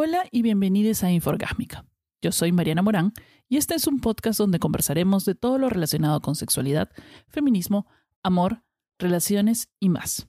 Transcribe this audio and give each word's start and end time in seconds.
Hola 0.00 0.26
y 0.30 0.42
bienvenidos 0.42 1.02
a 1.02 1.10
Inforgásmica. 1.10 1.84
Yo 2.22 2.30
soy 2.30 2.52
Mariana 2.52 2.82
Morán 2.82 3.12
y 3.48 3.56
este 3.56 3.74
es 3.74 3.88
un 3.88 3.98
podcast 3.98 4.38
donde 4.38 4.60
conversaremos 4.60 5.24
de 5.24 5.34
todo 5.34 5.58
lo 5.58 5.68
relacionado 5.68 6.20
con 6.20 6.36
sexualidad, 6.36 6.88
feminismo, 7.26 7.88
amor, 8.22 8.62
relaciones 9.00 9.70
y 9.80 9.88
más. 9.88 10.28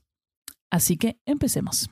Así 0.70 0.96
que 0.96 1.20
empecemos. 1.24 1.88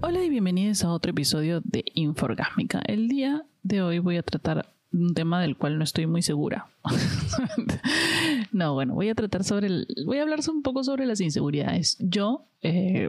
Hola 0.00 0.24
y 0.24 0.28
bienvenidos 0.28 0.82
a 0.82 0.90
otro 0.90 1.12
episodio 1.12 1.60
de 1.62 1.84
Inforgásmica. 1.94 2.82
El 2.84 3.06
día 3.06 3.46
de 3.62 3.80
hoy 3.80 4.00
voy 4.00 4.16
a 4.16 4.24
tratar 4.24 4.74
un 4.92 5.14
tema 5.14 5.40
del 5.40 5.56
cual 5.56 5.78
no 5.78 5.84
estoy 5.84 6.06
muy 6.06 6.22
segura. 6.22 6.66
no, 8.52 8.74
bueno, 8.74 8.94
voy 8.94 9.08
a 9.08 9.14
tratar 9.14 9.44
sobre 9.44 9.68
el, 9.68 9.86
voy 10.04 10.18
a 10.18 10.22
hablar 10.22 10.40
un 10.48 10.62
poco 10.62 10.84
sobre 10.84 11.06
las 11.06 11.20
inseguridades. 11.20 11.96
Yo 12.00 12.44
eh, 12.62 13.08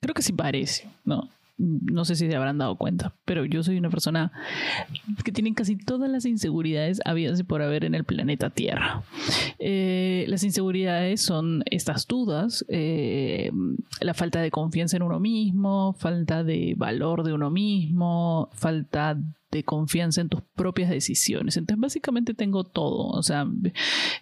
creo 0.00 0.14
que 0.14 0.22
sí 0.22 0.32
parece, 0.32 0.88
¿no? 1.04 1.28
no 1.56 2.04
sé 2.04 2.16
si 2.16 2.28
se 2.28 2.34
habrán 2.34 2.58
dado 2.58 2.76
cuenta, 2.76 3.12
pero 3.24 3.44
yo 3.44 3.62
soy 3.62 3.78
una 3.78 3.90
persona 3.90 4.32
que 5.24 5.30
tiene 5.30 5.54
casi 5.54 5.76
todas 5.76 6.10
las 6.10 6.24
inseguridades 6.24 7.00
habidas 7.04 7.42
por 7.44 7.62
haber 7.62 7.84
en 7.84 7.94
el 7.94 8.04
planeta 8.04 8.50
Tierra. 8.50 9.02
Eh, 9.58 10.24
las 10.28 10.42
inseguridades 10.42 11.20
son 11.20 11.62
estas 11.66 12.06
dudas, 12.08 12.64
eh, 12.68 13.52
la 14.00 14.14
falta 14.14 14.40
de 14.40 14.50
confianza 14.50 14.96
en 14.96 15.04
uno 15.04 15.20
mismo, 15.20 15.94
falta 15.98 16.42
de 16.42 16.74
valor 16.76 17.22
de 17.22 17.32
uno 17.32 17.50
mismo, 17.50 18.48
falta 18.52 19.16
confianza 19.62 20.20
en 20.20 20.28
tus 20.28 20.40
propias 20.56 20.90
decisiones. 20.90 21.56
Entonces, 21.56 21.80
básicamente 21.80 22.34
tengo 22.34 22.64
todo. 22.64 23.08
O 23.08 23.22
sea, 23.22 23.46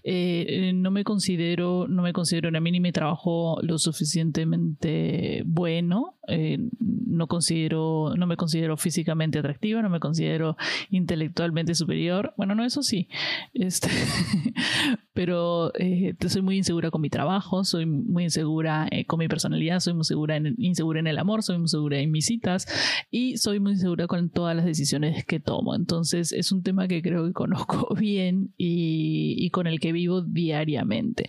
eh, 0.03 0.73
no 0.75 0.91
me 0.91 1.05
considero, 1.05 1.87
no 1.89 2.03
me 2.03 2.13
considero 2.13 2.51
a 2.57 2.61
mí 2.61 2.73
ni 2.73 2.81
mi 2.81 2.93
trabajo 2.93 3.59
lo 3.63 3.79
suficientemente 3.79 5.43
bueno. 5.47 6.19
Eh, 6.29 6.59
no 6.79 7.27
considero, 7.27 8.15
no 8.17 8.27
me 8.27 8.37
considero 8.37 8.77
físicamente 8.77 9.39
atractiva, 9.39 9.83
no 9.83 9.91
me 9.91 10.01
considero 10.01 10.57
intelectualmente 10.91 11.75
superior. 11.75 12.33
Bueno, 12.37 12.55
no, 12.55 12.65
eso 12.65 12.83
sí. 12.83 13.09
Este, 13.55 13.89
pero 15.15 15.73
eh, 15.75 16.15
soy 16.29 16.43
muy 16.43 16.57
insegura 16.57 16.91
con 16.91 17.01
mi 17.01 17.11
trabajo, 17.11 17.65
soy 17.65 17.87
muy 17.87 18.25
insegura 18.25 18.89
con 19.07 19.19
mi 19.19 19.29
personalidad, 19.29 19.81
soy 19.81 19.95
muy 19.95 20.05
segura 20.05 20.37
en, 20.37 20.55
insegura 20.59 21.01
en 21.01 21.07
el 21.07 21.19
amor, 21.19 21.43
soy 21.43 21.59
muy 21.59 21.69
segura 21.69 21.99
en 21.99 22.11
mis 22.11 22.27
citas 22.27 22.67
y 23.11 23.37
soy 23.37 23.61
muy 23.61 23.73
insegura 23.73 24.07
con 24.07 24.31
todas 24.31 24.57
las 24.57 24.65
decisiones 24.65 25.22
que 25.25 25.41
tomo. 25.41 25.75
Entonces 25.75 26.33
es 26.33 26.53
un 26.53 26.63
tema 26.63 26.89
que 26.89 27.03
creo 27.03 27.27
que 27.27 27.33
conozco 27.33 27.95
bien 27.99 28.53
y, 28.57 29.51
con 29.51 29.67
el 29.67 29.81
que 29.81 29.93
vivo 29.93 30.23
diariamente. 30.23 31.29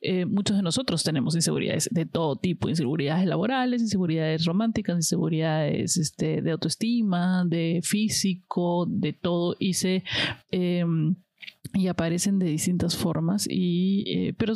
Eh, 0.00 0.26
muchos 0.26 0.56
de 0.56 0.62
nosotros 0.62 1.02
tenemos 1.02 1.34
inseguridades 1.34 1.88
de 1.90 2.06
todo 2.06 2.36
tipo, 2.36 2.68
inseguridades 2.68 3.26
laborales, 3.26 3.82
inseguridades 3.82 4.44
románticas, 4.44 4.96
inseguridades 4.96 5.96
este, 5.96 6.42
de 6.42 6.50
autoestima, 6.50 7.44
de 7.46 7.80
físico, 7.82 8.86
de 8.88 9.12
todo. 9.12 9.56
Y. 9.58 9.72
Em, 10.50 11.16
y 11.72 11.88
aparecen 11.88 12.38
de 12.38 12.46
distintas 12.46 12.96
formas 12.96 13.46
y 13.48 14.04
eh, 14.06 14.34
pero 14.36 14.54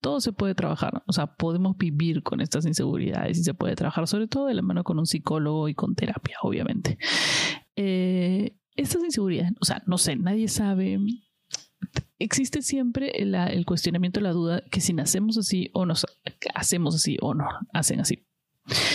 todo 0.00 0.20
se 0.20 0.32
puede 0.32 0.54
trabajar, 0.54 1.02
o 1.06 1.12
sea, 1.12 1.34
podemos 1.34 1.76
vivir 1.76 2.22
con 2.22 2.40
estas 2.40 2.66
inseguridades 2.66 3.38
y 3.38 3.44
se 3.44 3.54
puede 3.54 3.74
trabajar 3.74 4.06
sobre 4.06 4.28
todo 4.28 4.46
de 4.46 4.54
la 4.54 4.62
mano 4.62 4.84
con 4.84 4.98
un 4.98 5.06
psicólogo 5.06 5.68
y 5.68 5.74
con 5.74 5.94
terapia, 5.94 6.36
obviamente. 6.42 6.98
Eh, 7.74 8.56
estas 8.76 9.02
inseguridades, 9.02 9.52
o 9.60 9.64
sea, 9.64 9.82
no 9.86 9.98
sé, 9.98 10.16
nadie 10.16 10.48
sabe. 10.48 11.00
Existe 12.18 12.62
siempre 12.62 13.10
el, 13.22 13.34
el 13.34 13.66
cuestionamiento, 13.66 14.20
la 14.20 14.32
duda 14.32 14.62
que 14.70 14.80
si 14.80 14.92
nacemos 14.92 15.38
así 15.38 15.70
o 15.74 15.86
nos 15.86 16.06
hacemos 16.54 16.94
así 16.94 17.16
o 17.20 17.34
no 17.34 17.46
hacen 17.72 18.00
así. 18.00 18.26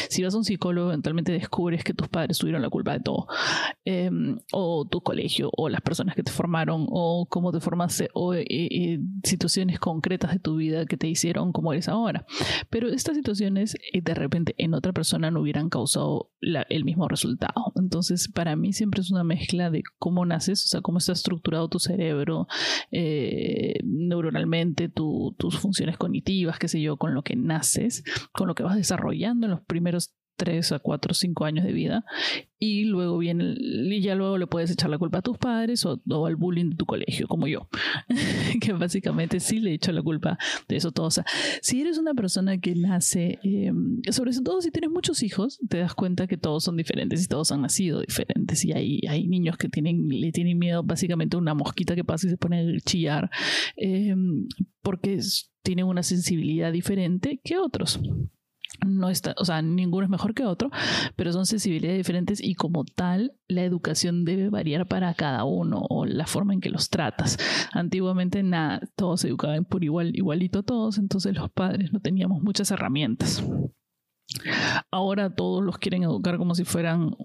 Si 0.09 0.23
vas 0.23 0.33
a 0.33 0.37
un 0.37 0.43
psicólogo, 0.43 0.89
eventualmente 0.89 1.31
descubres 1.31 1.83
que 1.83 1.93
tus 1.93 2.07
padres 2.07 2.37
tuvieron 2.37 2.61
la 2.61 2.69
culpa 2.69 2.93
de 2.93 2.99
todo, 2.99 3.27
em, 3.85 4.39
o 4.51 4.85
tu 4.85 5.01
colegio, 5.01 5.49
o 5.55 5.69
las 5.69 5.81
personas 5.81 6.15
que 6.15 6.23
te 6.23 6.31
formaron, 6.31 6.85
o 6.89 7.27
cómo 7.29 7.51
te 7.51 7.59
formaste, 7.59 8.09
o 8.13 8.33
eh, 8.33 8.45
eh, 8.49 8.99
situaciones 9.23 9.79
concretas 9.79 10.33
de 10.33 10.39
tu 10.39 10.55
vida 10.55 10.85
que 10.85 10.97
te 10.97 11.07
hicieron 11.07 11.51
como 11.51 11.73
eres 11.73 11.87
ahora. 11.87 12.25
Pero 12.69 12.89
estas 12.89 13.15
situaciones 13.15 13.75
eh, 13.93 14.01
de 14.01 14.13
repente 14.13 14.55
en 14.57 14.73
otra 14.73 14.93
persona 14.93 15.31
no 15.31 15.41
hubieran 15.41 15.69
causado 15.69 16.29
el 16.41 16.85
mismo 16.85 17.07
resultado. 17.07 17.71
Entonces, 17.75 18.27
para 18.27 18.55
mí 18.55 18.73
siempre 18.73 19.01
es 19.01 19.11
una 19.11 19.23
mezcla 19.23 19.69
de 19.69 19.83
cómo 19.99 20.25
naces, 20.25 20.63
o 20.65 20.67
sea, 20.67 20.81
cómo 20.81 20.97
está 20.97 21.13
estructurado 21.13 21.69
tu 21.69 21.79
cerebro 21.79 22.47
neuronalmente, 23.83 24.89
tus 24.89 25.59
funciones 25.59 25.97
cognitivas, 25.97 26.59
qué 26.59 26.67
sé 26.67 26.81
yo, 26.81 26.97
con 26.97 27.13
lo 27.13 27.23
que 27.23 27.35
naces, 27.35 28.03
con 28.33 28.47
lo 28.47 28.55
que 28.55 28.63
vas 28.63 28.75
desarrollando 28.75 29.45
en 29.45 29.51
los 29.51 29.60
primeros 29.61 30.13
tres 30.41 30.71
a 30.71 30.79
cuatro 30.79 31.11
o 31.11 31.13
cinco 31.13 31.45
años 31.45 31.65
de 31.65 31.71
vida. 31.71 32.03
Y 32.57 32.85
luego 32.85 33.17
viene 33.17 33.55
y 33.59 34.01
ya 34.01 34.15
luego 34.15 34.37
le 34.37 34.47
puedes 34.47 34.71
echar 34.71 34.89
la 34.89 34.97
culpa 34.97 35.19
a 35.19 35.21
tus 35.21 35.37
padres 35.37 35.85
o, 35.85 35.99
al 36.25 36.35
bullying 36.35 36.71
de 36.71 36.75
tu 36.75 36.85
colegio 36.85 37.27
como 37.27 37.47
yo 37.47 37.67
que 38.61 38.73
básicamente 38.73 39.39
sí 39.39 39.59
le 39.59 39.73
echo 39.73 39.91
la 39.91 40.03
culpa 40.03 40.37
de 40.67 40.75
eso 40.75 40.91
todo 40.91 41.07
o 41.07 41.11
sea 41.11 41.25
si 41.61 41.81
eres 41.81 41.97
una 41.97 42.13
persona 42.13 42.59
que 42.59 42.75
nace 42.75 43.39
em, 43.41 44.01
sobre 44.11 44.31
todo 44.43 44.61
si 44.61 44.69
tienes 44.69 44.91
muchos 44.91 45.23
hijos 45.23 45.59
te 45.69 45.79
das 45.79 45.95
cuenta 45.95 46.27
que 46.27 46.37
todos 46.37 46.63
son 46.63 46.77
diferentes 46.77 47.23
y 47.23 47.27
todos 47.27 47.51
han 47.51 47.61
nacido 47.61 48.01
diferentes. 48.01 48.63
Y 48.63 48.73
hay, 48.73 49.01
hay 49.09 49.27
niños 49.27 49.57
que 49.57 49.67
tienen 49.67 50.07
le 50.07 50.31
tienen 50.31 50.59
miedo 50.59 50.83
básicamente 50.83 51.35
a 51.37 51.39
una 51.39 51.55
mosquita 51.55 51.95
que 51.95 52.03
pasa 52.03 52.27
y 52.27 52.29
se 52.29 52.37
pone 52.37 52.59
a 52.59 52.79
chillar 52.81 53.31
em, 53.75 54.47
porque 54.83 55.19
tienen 55.63 55.85
una 55.85 56.03
sensibilidad 56.03 56.71
diferente 56.71 57.39
que 57.43 57.57
otros 57.57 57.99
no 58.85 59.09
está, 59.09 59.35
o 59.37 59.45
sea, 59.45 59.61
ninguno 59.61 60.05
es 60.05 60.09
mejor 60.09 60.33
que 60.33 60.45
otro, 60.45 60.69
pero 61.15 61.31
son 61.31 61.45
sensibilidades 61.45 61.99
diferentes 61.99 62.43
y 62.43 62.55
como 62.55 62.83
tal, 62.83 63.33
la 63.47 63.63
educación 63.63 64.25
debe 64.25 64.49
variar 64.49 64.87
para 64.87 65.13
cada 65.13 65.43
uno 65.43 65.83
o 65.89 66.05
la 66.05 66.25
forma 66.25 66.53
en 66.53 66.61
que 66.61 66.69
los 66.69 66.89
tratas. 66.89 67.37
Antiguamente 67.73 68.43
nada, 68.43 68.81
todos 68.95 69.21
se 69.21 69.27
educaban 69.27 69.65
por 69.65 69.83
igual, 69.83 70.15
igualito 70.15 70.63
todos, 70.63 70.97
entonces 70.97 71.35
los 71.35 71.49
padres 71.51 71.93
no 71.93 71.99
teníamos 71.99 72.41
muchas 72.41 72.71
herramientas. 72.71 73.43
Ahora 74.91 75.29
todos 75.29 75.63
los 75.63 75.77
quieren 75.77 76.03
educar 76.03 76.37
como 76.37 76.55
si 76.55 76.63
fueran 76.63 77.15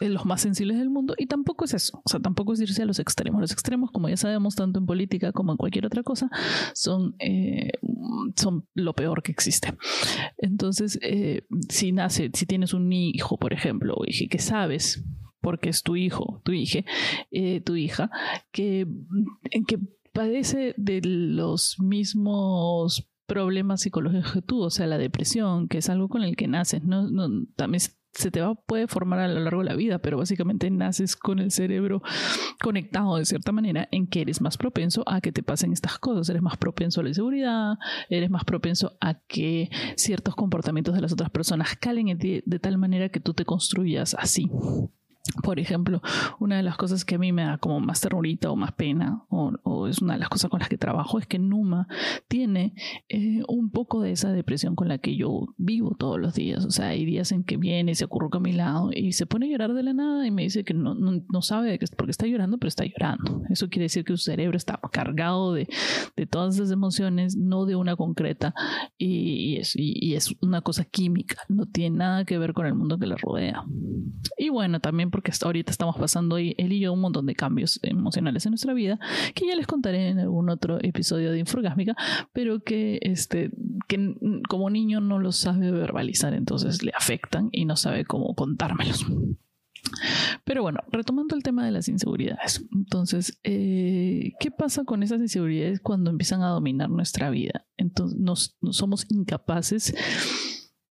los 0.00 0.24
más 0.24 0.42
sensibles 0.42 0.78
del 0.78 0.90
mundo 0.90 1.14
y 1.18 1.26
tampoco 1.26 1.64
es 1.64 1.74
eso, 1.74 2.00
o 2.04 2.08
sea, 2.08 2.20
tampoco 2.20 2.52
es 2.52 2.60
irse 2.60 2.82
a 2.82 2.86
los 2.86 2.98
extremos. 2.98 3.40
Los 3.40 3.52
extremos, 3.52 3.90
como 3.90 4.08
ya 4.08 4.16
sabemos, 4.16 4.54
tanto 4.54 4.78
en 4.78 4.86
política 4.86 5.32
como 5.32 5.52
en 5.52 5.58
cualquier 5.58 5.86
otra 5.86 6.02
cosa, 6.02 6.30
son, 6.74 7.16
eh, 7.18 7.72
son 8.36 8.66
lo 8.74 8.94
peor 8.94 9.22
que 9.22 9.32
existe. 9.32 9.76
Entonces, 10.36 10.98
eh, 11.02 11.42
si 11.68 11.92
nace, 11.92 12.30
si 12.32 12.46
tienes 12.46 12.74
un 12.74 12.92
hijo, 12.92 13.38
por 13.38 13.52
ejemplo, 13.52 13.94
o 13.96 14.04
hija, 14.06 14.26
que 14.30 14.38
sabes 14.38 15.04
porque 15.40 15.68
es 15.70 15.82
tu 15.82 15.96
hijo, 15.96 16.42
tu 16.44 16.52
hija, 16.52 16.80
eh, 17.30 17.60
tu 17.60 17.76
hija, 17.76 18.10
que, 18.52 18.86
que 19.66 19.78
padece 20.12 20.74
de 20.76 21.00
los 21.02 21.76
mismos 21.80 23.08
problemas 23.26 23.82
psicológicos 23.82 24.32
que 24.32 24.42
tú, 24.42 24.62
o 24.62 24.70
sea, 24.70 24.86
la 24.86 24.98
depresión, 24.98 25.68
que 25.68 25.78
es 25.78 25.88
algo 25.90 26.08
con 26.08 26.22
el 26.22 26.34
que 26.34 26.48
naces, 26.48 26.82
no, 26.82 27.08
no 27.10 27.46
también 27.56 27.82
se 28.18 28.30
te 28.30 28.40
va, 28.40 28.54
puede 28.54 28.88
formar 28.88 29.20
a 29.20 29.28
lo 29.28 29.40
largo 29.40 29.62
de 29.62 29.68
la 29.68 29.76
vida, 29.76 29.98
pero 30.00 30.18
básicamente 30.18 30.70
naces 30.70 31.16
con 31.16 31.38
el 31.38 31.50
cerebro 31.50 32.02
conectado 32.60 33.16
de 33.16 33.24
cierta 33.24 33.52
manera 33.52 33.88
en 33.92 34.06
que 34.06 34.22
eres 34.22 34.40
más 34.40 34.56
propenso 34.56 35.04
a 35.06 35.20
que 35.20 35.32
te 35.32 35.42
pasen 35.42 35.72
estas 35.72 35.98
cosas, 35.98 36.28
eres 36.28 36.42
más 36.42 36.56
propenso 36.56 37.00
a 37.00 37.04
la 37.04 37.10
inseguridad, 37.10 37.74
eres 38.08 38.30
más 38.30 38.44
propenso 38.44 38.96
a 39.00 39.14
que 39.14 39.70
ciertos 39.96 40.34
comportamientos 40.34 40.94
de 40.94 41.00
las 41.00 41.12
otras 41.12 41.30
personas 41.30 41.76
calen 41.76 42.08
en 42.08 42.18
ti 42.18 42.42
de 42.44 42.58
tal 42.58 42.76
manera 42.78 43.08
que 43.08 43.20
tú 43.20 43.34
te 43.34 43.44
construyas 43.44 44.14
así. 44.18 44.50
Por 45.42 45.60
ejemplo, 45.60 46.00
una 46.38 46.56
de 46.56 46.62
las 46.62 46.76
cosas 46.76 47.04
que 47.04 47.16
a 47.16 47.18
mí 47.18 47.32
me 47.32 47.42
da 47.44 47.58
como 47.58 47.80
más 47.80 48.00
terrorita 48.00 48.50
o 48.50 48.56
más 48.56 48.72
pena, 48.72 49.24
o, 49.28 49.86
es 49.86 50.00
una 50.00 50.14
de 50.14 50.20
las 50.20 50.28
cosas 50.28 50.50
con 50.50 50.60
las 50.60 50.68
que 50.68 50.78
trabajo, 50.78 51.18
es 51.18 51.26
que 51.26 51.38
Numa 51.38 51.86
tiene 52.28 52.74
eh, 53.08 53.42
un 53.46 53.70
poco 53.70 54.00
de 54.00 54.12
esa 54.12 54.32
depresión 54.32 54.74
con 54.74 54.88
la 54.88 54.98
que 54.98 55.16
yo 55.16 55.54
vivo 55.56 55.94
todos 55.98 56.18
los 56.18 56.34
días. 56.34 56.64
O 56.64 56.70
sea, 56.70 56.88
hay 56.88 57.04
días 57.04 57.32
en 57.32 57.44
que 57.44 57.56
viene, 57.56 57.94
se 57.94 58.04
ocurre 58.04 58.28
a 58.32 58.40
mi 58.40 58.52
lado 58.52 58.90
y 58.92 59.12
se 59.12 59.26
pone 59.26 59.46
a 59.46 59.50
llorar 59.50 59.74
de 59.74 59.82
la 59.82 59.92
nada 59.92 60.26
y 60.26 60.30
me 60.30 60.42
dice 60.42 60.64
que 60.64 60.74
no, 60.74 60.94
no, 60.94 61.42
sabe 61.42 61.70
de 61.70 61.78
qué, 61.78 61.86
por 61.96 62.06
qué 62.06 62.10
está 62.10 62.26
llorando, 62.26 62.58
pero 62.58 62.68
está 62.68 62.84
llorando. 62.84 63.42
Eso 63.50 63.68
quiere 63.68 63.84
decir 63.84 64.04
que 64.04 64.16
su 64.16 64.22
cerebro 64.24 64.56
está 64.56 64.80
cargado 64.90 65.52
de, 65.52 65.68
de 66.16 66.26
todas 66.26 66.56
esas 66.56 66.70
emociones, 66.70 67.36
no 67.36 67.64
de 67.64 67.76
una 67.76 67.96
concreta, 67.96 68.54
y, 68.96 69.56
es, 69.56 69.74
y, 69.76 70.14
es 70.14 70.34
una 70.40 70.60
cosa 70.60 70.84
química, 70.84 71.36
no 71.48 71.66
tiene 71.66 71.98
nada 71.98 72.24
que 72.24 72.38
ver 72.38 72.52
con 72.52 72.66
el 72.66 72.74
mundo 72.74 72.98
que 72.98 73.06
le 73.06 73.16
rodea. 73.16 73.64
Y 74.36 74.48
bueno, 74.48 74.80
también 74.80 75.07
porque 75.10 75.30
hasta 75.30 75.46
ahorita 75.46 75.70
estamos 75.70 75.96
pasando 75.96 76.38
él 76.38 76.54
y 76.58 76.80
yo 76.80 76.92
un 76.92 77.00
montón 77.00 77.26
de 77.26 77.34
cambios 77.34 77.80
emocionales 77.82 78.46
en 78.46 78.52
nuestra 78.52 78.74
vida, 78.74 78.98
que 79.34 79.46
ya 79.46 79.54
les 79.54 79.66
contaré 79.66 80.08
en 80.08 80.18
algún 80.18 80.50
otro 80.50 80.78
episodio 80.82 81.32
de 81.32 81.38
Inforgásmica, 81.38 81.96
pero 82.32 82.60
que, 82.60 82.98
este, 83.02 83.50
que 83.86 84.14
como 84.48 84.70
niño 84.70 85.00
no 85.00 85.18
lo 85.18 85.32
sabe 85.32 85.70
verbalizar, 85.70 86.34
entonces 86.34 86.82
le 86.82 86.92
afectan 86.96 87.48
y 87.52 87.64
no 87.64 87.76
sabe 87.76 88.04
cómo 88.04 88.34
contármelos. 88.34 89.06
Pero 90.44 90.62
bueno, 90.62 90.80
retomando 90.90 91.36
el 91.36 91.42
tema 91.42 91.64
de 91.64 91.70
las 91.70 91.88
inseguridades. 91.88 92.64
Entonces, 92.72 93.38
eh, 93.44 94.32
¿qué 94.40 94.50
pasa 94.50 94.84
con 94.84 95.02
esas 95.02 95.20
inseguridades 95.20 95.80
cuando 95.80 96.10
empiezan 96.10 96.42
a 96.42 96.48
dominar 96.48 96.90
nuestra 96.90 97.30
vida? 97.30 97.66
Entonces, 97.76 98.18
nos 98.18 98.56
somos 98.70 99.06
incapaces 99.10 99.94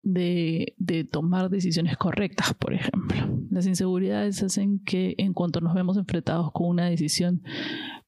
de, 0.06 0.76
de, 0.78 1.04
tomar 1.04 1.50
decisiones 1.50 1.98
correctas, 1.98 2.54
por 2.54 2.74
ejemplo. 2.74 3.18
Las 3.50 3.66
inseguridades 3.66 4.42
hacen 4.44 4.80
que 4.80 5.16
en 5.18 5.34
cuanto 5.34 5.62
nos 5.62 5.74
vemos 5.74 5.98
enfrentados 5.98 6.52
con 6.52 6.70
una 6.70 6.86
decisión 6.86 7.42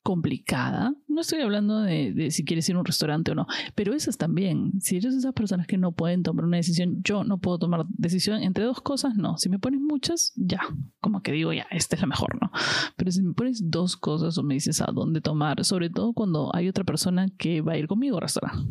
complicada, 0.03 0.93
no 1.07 1.21
estoy 1.21 1.41
hablando 1.41 1.81
de, 1.81 2.13
de, 2.13 2.31
si 2.31 2.45
quieres 2.45 2.69
ir 2.69 2.75
a 2.75 2.79
un 2.79 2.85
restaurante 2.85 3.31
o 3.31 3.35
no, 3.35 3.47
pero 3.75 3.93
esas 3.93 4.17
también, 4.17 4.79
si 4.79 4.97
eres 4.97 5.15
esas 5.15 5.33
personas 5.33 5.67
que 5.67 5.77
no 5.77 5.91
pueden 5.91 6.23
tomar 6.23 6.45
una 6.45 6.57
decisión, 6.57 7.01
yo 7.03 7.23
no 7.23 7.39
puedo 7.39 7.57
tomar 7.57 7.85
decisión 7.89 8.41
entre 8.43 8.63
dos 8.63 8.79
cosas, 8.79 9.15
no. 9.15 9.37
Si 9.37 9.49
me 9.49 9.59
pones 9.59 9.81
muchas, 9.81 10.31
ya, 10.35 10.61
como 11.01 11.21
que 11.21 11.31
digo, 11.31 11.51
ya, 11.51 11.65
esta 11.71 11.95
es 11.95 12.01
la 12.01 12.07
mejor, 12.07 12.39
¿no? 12.39 12.51
Pero 12.95 13.11
si 13.11 13.23
me 13.23 13.33
pones 13.33 13.69
dos 13.69 13.97
cosas 13.97 14.37
o 14.37 14.43
me 14.43 14.53
dices 14.53 14.81
a 14.81 14.91
dónde 14.93 15.19
tomar, 15.19 15.65
sobre 15.65 15.89
todo 15.89 16.13
cuando 16.13 16.55
hay 16.55 16.69
otra 16.69 16.83
persona 16.83 17.27
que 17.37 17.61
va 17.61 17.73
a 17.73 17.77
ir 17.77 17.87
conmigo 17.87 18.17
al 18.17 18.21
restaurante 18.21 18.69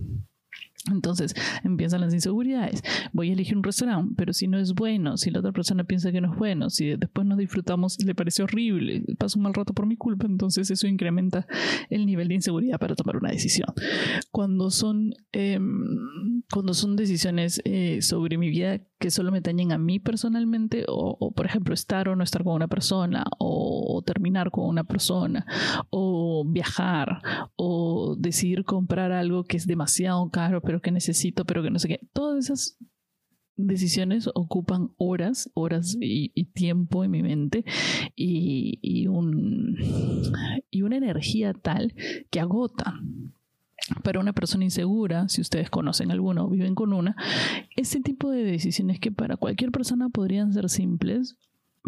entonces 0.91 1.35
empiezan 1.65 2.01
las 2.01 2.15
inseguridades. 2.15 2.83
Voy 3.13 3.31
a 3.31 3.33
elegir 3.33 3.57
un 3.57 3.63
restaurante, 3.63 4.15
pero 4.17 4.33
si 4.33 4.49
no 4.49 4.59
es 4.59 4.75
bueno, 4.75 5.17
si 5.17 5.31
la 5.31 5.41
otra 5.41 5.53
persona 5.53 5.85
piensa 5.85 6.13
que 6.13 6.21
no 6.21 6.33
es 6.33 6.39
bueno, 6.39 6.71
si 6.71 6.97
después 6.97 7.27
no 7.27 7.37
disfrutamos, 7.37 8.03
le 8.03 8.15
parece 8.15 8.43
horrible, 8.43 9.05
paso 9.19 9.39
un 9.39 9.45
mal 9.45 9.55
rato 9.55 9.73
por 9.73 9.87
mi 9.87 9.97
culpa, 9.97 10.27
entonces 10.27 10.71
eso 10.71 10.87
incrementa 10.87 11.47
el 11.91 12.07
nivel 12.07 12.29
de 12.29 12.35
inseguridad 12.35 12.79
para 12.79 12.95
tomar 12.95 13.17
una 13.17 13.31
decisión. 13.31 13.69
Cuando 14.31 14.71
son, 14.71 15.15
em, 15.33 16.36
cuando 16.53 16.75
son 16.75 16.97
decisiones 16.97 17.61
eh, 17.65 18.01
sobre 18.03 18.39
mi 18.39 18.49
vida 18.49 18.81
que 18.99 19.11
solo 19.11 19.33
me 19.33 19.41
dañen 19.41 19.73
a 19.73 19.79
mí 19.79 19.99
personalmente, 19.99 20.85
o, 20.89 21.33
por 21.33 21.47
ejemplo 21.47 21.75
estar 21.75 22.09
o 22.09 22.17
no 22.17 22.23
estar 22.23 22.45
con 22.45 22.55
una 22.55 22.69
persona, 22.69 23.25
o 23.39 24.03
terminar 24.07 24.51
con 24.51 24.67
una 24.67 24.85
persona, 24.85 25.45
o 25.91 26.45
viajar, 26.47 27.21
o 27.57 28.17
decidir 28.19 28.65
comprar 28.65 29.13
algo 29.13 29.45
que 29.45 29.57
es 29.57 29.67
demasiado 29.67 30.31
caro, 30.31 30.61
pero 30.63 30.81
que 30.81 30.93
necesito, 30.93 31.45
pero 31.45 31.63
que 31.63 31.71
no 31.71 31.79
sé 31.79 31.89
qué. 31.89 32.01
Todas 32.13 32.45
esas 32.45 32.79
decisiones 33.57 34.29
ocupan 34.35 34.91
horas, 34.99 35.51
horas 35.55 35.97
y, 36.01 36.31
tiempo 36.53 37.05
en 37.05 37.11
mi 37.11 37.23
mente 37.23 37.65
y, 38.15 39.07
un, 39.09 39.77
y 40.71 40.83
una 40.83 40.97
energía 40.97 41.53
tal 41.53 41.95
que 42.31 42.41
agota. 42.41 43.01
Para 44.03 44.21
una 44.21 44.33
persona 44.33 44.65
insegura, 44.65 45.29
si 45.29 45.41
ustedes 45.41 45.71
conocen 45.71 46.11
alguno 46.11 46.45
o 46.45 46.51
viven 46.51 46.75
con 46.75 46.93
una, 46.93 47.17
ese 47.77 48.01
tipo 48.01 48.31
de 48.31 48.43
decisiones 48.43 48.99
que 48.99 49.13
para 49.13 49.37
cualquier 49.37 49.71
persona 49.71 50.09
podrían 50.09 50.53
ser 50.53 50.69
simples, 50.69 51.37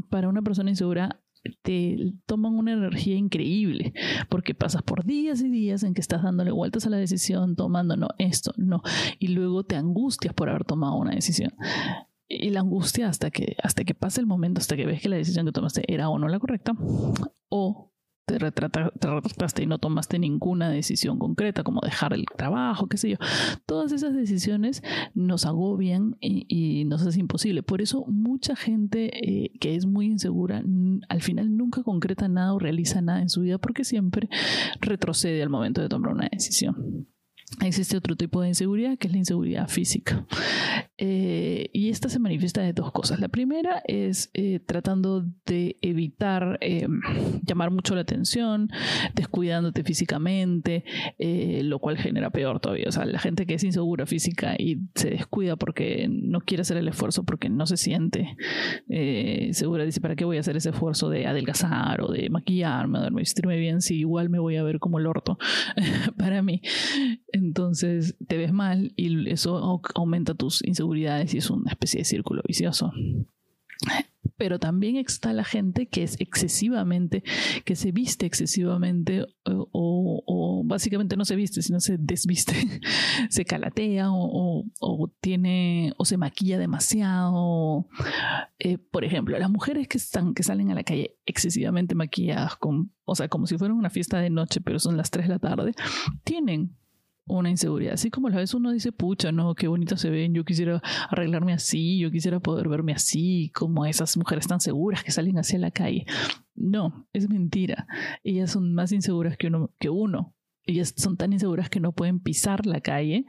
para 0.08 0.28
una 0.28 0.42
persona 0.42 0.70
insegura 0.70 1.20
te 1.62 2.14
toman 2.26 2.54
una 2.54 2.72
energía 2.72 3.16
increíble, 3.16 3.92
porque 4.28 4.54
pasas 4.54 4.82
por 4.82 5.04
días 5.04 5.40
y 5.40 5.50
días 5.50 5.82
en 5.82 5.94
que 5.94 6.00
estás 6.00 6.22
dándole 6.22 6.50
vueltas 6.50 6.86
a 6.86 6.90
la 6.90 6.96
decisión, 6.96 7.56
tomando, 7.56 7.96
no, 7.96 8.08
esto, 8.18 8.52
no, 8.56 8.82
y 9.18 9.28
luego 9.28 9.64
te 9.64 9.76
angustias 9.76 10.34
por 10.34 10.48
haber 10.48 10.64
tomado 10.64 10.96
una 10.96 11.12
decisión. 11.12 11.52
Y 12.28 12.50
la 12.50 12.60
angustia 12.60 13.08
hasta 13.08 13.30
que, 13.30 13.56
hasta 13.62 13.84
que 13.84 13.94
pase 13.94 14.20
el 14.20 14.26
momento, 14.26 14.60
hasta 14.60 14.76
que 14.76 14.84
ves 14.84 15.00
que 15.00 15.08
la 15.08 15.16
decisión 15.16 15.46
que 15.46 15.52
tomaste 15.52 15.82
era 15.92 16.10
o 16.10 16.18
no 16.18 16.28
la 16.28 16.38
correcta, 16.38 16.72
o 17.48 17.90
te, 18.28 18.38
retrataste 18.38 19.62
y 19.62 19.66
no 19.66 19.78
tomaste 19.78 20.18
ninguna 20.18 20.70
decisión 20.70 21.18
concreta, 21.18 21.64
como 21.64 21.80
dejar 21.80 22.12
el 22.12 22.24
trabajo, 22.36 22.86
qué 22.86 22.96
sé 22.96 23.10
yo. 23.10 23.16
Todas 23.66 23.92
esas 23.92 24.14
decisiones 24.14 24.82
nos 25.14 25.46
agobian 25.46 26.16
y, 26.20 26.46
y 26.48 26.84
nos 26.84 27.04
hace 27.06 27.18
imposible. 27.18 27.62
Por 27.62 27.82
eso 27.82 28.04
mucha 28.06 28.54
gente 28.54 29.10
eh, 29.26 29.50
que 29.58 29.74
es 29.74 29.86
muy 29.86 30.06
insegura 30.06 30.62
al 31.08 31.22
final 31.22 31.56
nunca 31.56 31.82
concreta 31.82 32.28
nada 32.28 32.54
o 32.54 32.58
realiza 32.58 33.00
nada 33.00 33.22
en 33.22 33.28
su 33.28 33.42
vida 33.42 33.58
porque 33.58 33.84
siempre 33.84 34.28
retrocede 34.80 35.42
al 35.42 35.48
momento 35.48 35.80
de 35.80 35.88
tomar 35.88 36.12
una 36.12 36.28
decisión. 36.30 37.06
Existe 37.62 37.96
otro 37.96 38.16
tipo 38.16 38.42
de 38.42 38.48
inseguridad 38.48 38.98
que 38.98 39.08
es 39.08 39.12
la 39.12 39.18
inseguridad 39.18 39.68
física. 39.68 40.26
Eh, 41.00 41.70
y 41.72 41.90
esta 41.90 42.08
se 42.08 42.18
manifiesta 42.18 42.60
de 42.60 42.72
dos 42.72 42.90
cosas. 42.90 43.20
La 43.20 43.28
primera 43.28 43.80
es 43.86 44.30
eh, 44.34 44.58
tratando 44.58 45.24
de 45.46 45.78
evitar 45.80 46.58
eh, 46.60 46.88
llamar 47.44 47.70
mucho 47.70 47.94
la 47.94 48.00
atención, 48.00 48.68
descuidándote 49.14 49.84
físicamente, 49.84 50.84
lo 51.62 51.78
cual 51.78 51.98
genera 51.98 52.30
peor 52.30 52.58
todavía. 52.58 52.86
O 52.88 52.92
sea, 52.92 53.04
la 53.04 53.20
gente 53.20 53.46
que 53.46 53.54
es 53.54 53.64
insegura 53.64 54.06
física 54.06 54.56
y 54.58 54.78
se 54.96 55.10
descuida 55.10 55.56
porque 55.56 56.08
no 56.10 56.40
quiere 56.40 56.62
hacer 56.62 56.76
el 56.76 56.88
esfuerzo, 56.88 57.22
porque 57.22 57.48
no 57.48 57.66
se 57.66 57.76
siente 57.76 58.36
segura, 59.52 59.84
dice, 59.84 60.00
¿para 60.00 60.16
qué 60.16 60.24
voy 60.24 60.38
a 60.38 60.40
hacer 60.40 60.56
ese 60.56 60.70
esfuerzo 60.70 61.08
de 61.10 61.26
adelgazar 61.26 62.00
o 62.02 62.08
de 62.08 62.28
maquillarme 62.30 62.98
de 63.00 63.10
vestirme 63.10 63.56
bien 63.56 63.80
si 63.82 63.96
igual 63.96 64.30
me 64.30 64.38
voy 64.38 64.56
a 64.56 64.62
ver 64.62 64.78
como 64.80 64.98
el 64.98 65.06
orto 65.06 65.38
para 66.16 66.42
mí? 66.42 66.60
Entonces 67.32 68.16
te 68.26 68.36
ves 68.36 68.52
mal 68.52 68.92
y 68.96 69.30
eso 69.30 69.80
aumenta 69.94 70.34
tus 70.34 70.64
inseguridades 70.64 70.87
y 70.96 71.06
es 71.38 71.50
una 71.50 71.70
especie 71.70 71.98
de 71.98 72.04
círculo 72.04 72.42
vicioso. 72.46 72.92
Pero 74.36 74.58
también 74.58 74.96
está 74.96 75.32
la 75.32 75.44
gente 75.44 75.86
que 75.86 76.04
es 76.04 76.16
excesivamente, 76.20 77.24
que 77.64 77.74
se 77.74 77.90
viste 77.90 78.24
excesivamente 78.26 79.26
o, 79.44 80.62
básicamente 80.64 81.16
no 81.16 81.24
se 81.24 81.34
viste, 81.34 81.62
sino 81.62 81.80
se 81.80 81.96
desviste, 81.98 82.54
se 83.30 83.44
calatea 83.44 84.08
o, 84.10 84.64
tiene 85.20 85.92
o 85.96 86.04
se 86.04 86.16
maquilla 86.16 86.58
demasiado. 86.58 87.88
Eh, 88.58 88.78
por 88.78 89.04
ejemplo, 89.04 89.38
las 89.38 89.50
mujeres 89.50 89.88
que 89.88 89.98
están 89.98 90.34
que 90.34 90.42
salen 90.42 90.70
a 90.70 90.74
la 90.74 90.84
calle 90.84 91.16
excesivamente 91.26 91.94
maquilladas, 91.94 92.56
con, 92.56 92.92
o 93.04 93.14
sea, 93.14 93.28
como 93.28 93.46
si 93.46 93.58
fuera 93.58 93.74
una 93.74 93.90
fiesta 93.90 94.20
de 94.20 94.30
noche, 94.30 94.60
pero 94.60 94.78
son 94.78 94.96
las 94.96 95.10
3 95.10 95.26
de 95.26 95.34
la 95.34 95.38
tarde, 95.38 95.72
tienen 96.22 96.77
una 97.28 97.50
inseguridad. 97.50 97.94
Así 97.94 98.10
como 98.10 98.28
a 98.28 98.30
vez 98.30 98.54
uno 98.54 98.72
dice, 98.72 98.92
pucha, 98.92 99.32
no, 99.32 99.54
qué 99.54 99.68
bonitas 99.68 100.00
se 100.00 100.10
ven, 100.10 100.34
yo 100.34 100.44
quisiera 100.44 100.82
arreglarme 101.08 101.52
así, 101.52 101.98
yo 101.98 102.10
quisiera 102.10 102.40
poder 102.40 102.68
verme 102.68 102.92
así, 102.92 103.50
como 103.54 103.86
esas 103.86 104.16
mujeres 104.16 104.46
tan 104.46 104.60
seguras 104.60 105.04
que 105.04 105.10
salen 105.10 105.38
hacia 105.38 105.58
la 105.58 105.70
calle. 105.70 106.06
No, 106.54 107.06
es 107.12 107.28
mentira. 107.28 107.86
Ellas 108.24 108.50
son 108.50 108.74
más 108.74 108.92
inseguras 108.92 109.36
que 109.36 109.46
uno. 109.46 109.70
Que 109.78 109.88
uno. 109.90 110.34
Ellas 110.64 110.92
son 110.96 111.16
tan 111.16 111.32
inseguras 111.32 111.70
que 111.70 111.80
no 111.80 111.92
pueden 111.92 112.20
pisar 112.20 112.66
la 112.66 112.80
calle 112.80 113.24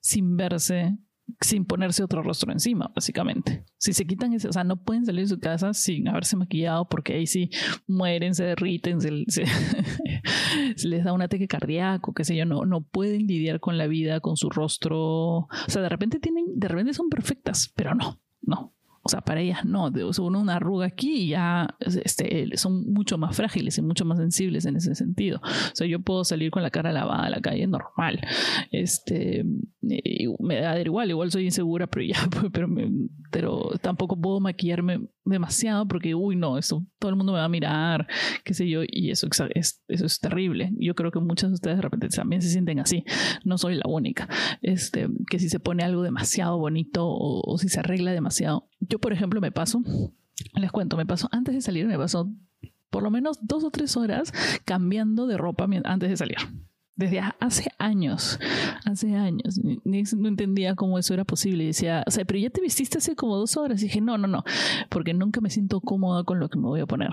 sin 0.00 0.36
verse 0.36 0.96
sin 1.40 1.64
ponerse 1.64 2.02
otro 2.02 2.22
rostro 2.22 2.52
encima, 2.52 2.90
básicamente. 2.94 3.64
Si 3.78 3.92
se 3.92 4.06
quitan 4.06 4.32
ese, 4.32 4.48
o 4.48 4.52
sea, 4.52 4.64
no 4.64 4.82
pueden 4.82 5.04
salir 5.04 5.22
de 5.22 5.28
su 5.28 5.38
casa 5.38 5.74
sin 5.74 6.08
haberse 6.08 6.36
maquillado 6.36 6.88
porque 6.88 7.14
ahí 7.14 7.26
sí 7.26 7.50
mueren, 7.86 8.34
se 8.34 8.44
derriten, 8.44 9.00
se, 9.00 9.44
les 10.84 11.04
da 11.04 11.12
un 11.12 11.22
ataque 11.22 11.48
cardíaco, 11.48 12.14
qué 12.14 12.24
sé 12.24 12.36
yo, 12.36 12.44
no, 12.44 12.64
no 12.64 12.82
pueden 12.82 13.26
lidiar 13.26 13.60
con 13.60 13.78
la 13.78 13.86
vida, 13.86 14.20
con 14.20 14.36
su 14.36 14.50
rostro. 14.50 14.98
O 15.00 15.48
sea, 15.68 15.82
de 15.82 15.88
repente 15.88 16.20
tienen, 16.20 16.44
de 16.54 16.68
repente 16.68 16.94
son 16.94 17.08
perfectas, 17.08 17.72
pero 17.74 17.94
no, 17.94 18.06
no. 18.06 18.25
O 19.06 19.08
sea, 19.08 19.20
para 19.20 19.40
ellas 19.40 19.64
no, 19.64 19.92
según 20.12 20.34
una 20.34 20.56
arruga 20.56 20.86
aquí 20.86 21.12
y 21.12 21.28
ya 21.28 21.76
este, 21.78 22.56
son 22.56 22.92
mucho 22.92 23.18
más 23.18 23.36
frágiles 23.36 23.78
y 23.78 23.82
mucho 23.82 24.04
más 24.04 24.18
sensibles 24.18 24.66
en 24.66 24.74
ese 24.74 24.96
sentido. 24.96 25.40
O 25.44 25.74
sea, 25.74 25.86
yo 25.86 26.00
puedo 26.00 26.24
salir 26.24 26.50
con 26.50 26.64
la 26.64 26.70
cara 26.70 26.90
lavada 26.90 27.26
a 27.26 27.30
la 27.30 27.40
calle 27.40 27.68
normal. 27.68 28.20
Este, 28.72 29.44
me 29.80 30.60
da 30.60 30.80
igual, 30.80 31.10
igual 31.10 31.30
soy 31.30 31.44
insegura, 31.44 31.86
pero 31.86 32.04
ya, 32.04 32.16
pero, 32.52 32.68
pero 33.30 33.70
tampoco 33.80 34.20
puedo 34.20 34.40
maquillarme 34.40 35.08
demasiado 35.24 35.86
porque, 35.86 36.16
uy, 36.16 36.34
no, 36.34 36.58
eso 36.58 36.84
todo 36.98 37.10
el 37.10 37.16
mundo 37.16 37.32
me 37.32 37.38
va 37.38 37.44
a 37.44 37.48
mirar, 37.48 38.08
qué 38.42 38.54
sé 38.54 38.68
yo, 38.68 38.82
y 38.86 39.12
eso 39.12 39.28
es, 39.54 39.84
eso 39.86 40.06
es 40.06 40.18
terrible. 40.18 40.72
Yo 40.80 40.96
creo 40.96 41.12
que 41.12 41.20
muchas 41.20 41.50
de 41.50 41.54
ustedes 41.54 41.76
de 41.76 41.82
repente 41.82 42.08
también 42.08 42.42
se 42.42 42.48
sienten 42.48 42.80
así. 42.80 43.04
No 43.44 43.56
soy 43.56 43.76
la 43.76 43.84
única. 43.86 44.28
Este, 44.62 45.08
que 45.30 45.38
si 45.38 45.48
se 45.48 45.60
pone 45.60 45.84
algo 45.84 46.02
demasiado 46.02 46.58
bonito 46.58 47.04
o 47.06 47.56
si 47.58 47.68
se 47.68 47.78
arregla 47.78 48.10
demasiado, 48.10 48.68
yo, 48.88 48.98
por 48.98 49.12
ejemplo, 49.12 49.40
me 49.40 49.52
paso, 49.52 49.82
les 50.54 50.72
cuento, 50.72 50.96
me 50.96 51.06
paso, 51.06 51.28
antes 51.32 51.54
de 51.54 51.60
salir, 51.60 51.86
me 51.86 51.98
paso 51.98 52.30
por 52.90 53.02
lo 53.02 53.10
menos 53.10 53.38
dos 53.42 53.64
o 53.64 53.70
tres 53.70 53.96
horas 53.96 54.32
cambiando 54.64 55.26
de 55.26 55.36
ropa 55.36 55.68
antes 55.84 56.08
de 56.08 56.16
salir. 56.16 56.38
Desde 56.94 57.20
hace 57.40 57.70
años, 57.78 58.38
hace 58.86 59.14
años, 59.14 59.60
no 59.84 60.28
entendía 60.28 60.74
cómo 60.74 60.98
eso 60.98 61.12
era 61.12 61.24
posible. 61.24 61.66
Decía, 61.66 62.02
o 62.06 62.10
sea, 62.10 62.24
pero 62.24 62.38
ya 62.38 62.48
te 62.48 62.62
vestiste 62.62 62.96
hace 62.96 63.14
como 63.14 63.36
dos 63.36 63.58
horas. 63.58 63.82
Y 63.82 63.86
dije, 63.86 64.00
no, 64.00 64.16
no, 64.16 64.26
no, 64.26 64.44
porque 64.88 65.12
nunca 65.12 65.42
me 65.42 65.50
siento 65.50 65.82
cómoda 65.82 66.24
con 66.24 66.40
lo 66.40 66.48
que 66.48 66.58
me 66.58 66.68
voy 66.68 66.80
a 66.80 66.86
poner. 66.86 67.10